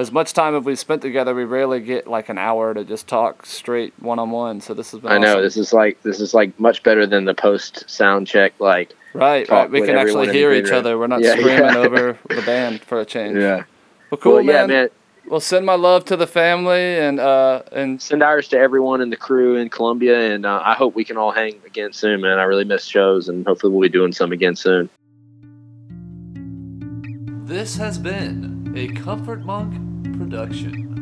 [0.01, 1.35] as much time as we spent together.
[1.35, 4.61] We rarely get like an hour to just talk straight one on one.
[4.61, 7.25] So this has been I know this is like this is like much better than
[7.25, 8.53] the post sound check.
[8.59, 9.71] Like, right, talk right.
[9.71, 10.99] We can actually hear each other.
[10.99, 11.77] We're not Yeah, screaming yeah.
[11.77, 13.37] over the band for a change.
[13.39, 13.65] yeah,
[14.11, 14.69] Well, cool, well, yeah, man.
[14.69, 14.89] man.
[15.29, 19.11] Well, send my love to the family and uh and Send ours to everyone in
[19.11, 22.39] the crew in Columbia, and uh, I hope we can all hang again soon, man.
[22.39, 24.89] I really miss shows, and hopefully we'll be doing some again soon.
[27.47, 29.75] This has been a Comfort Monk
[30.21, 31.00] production.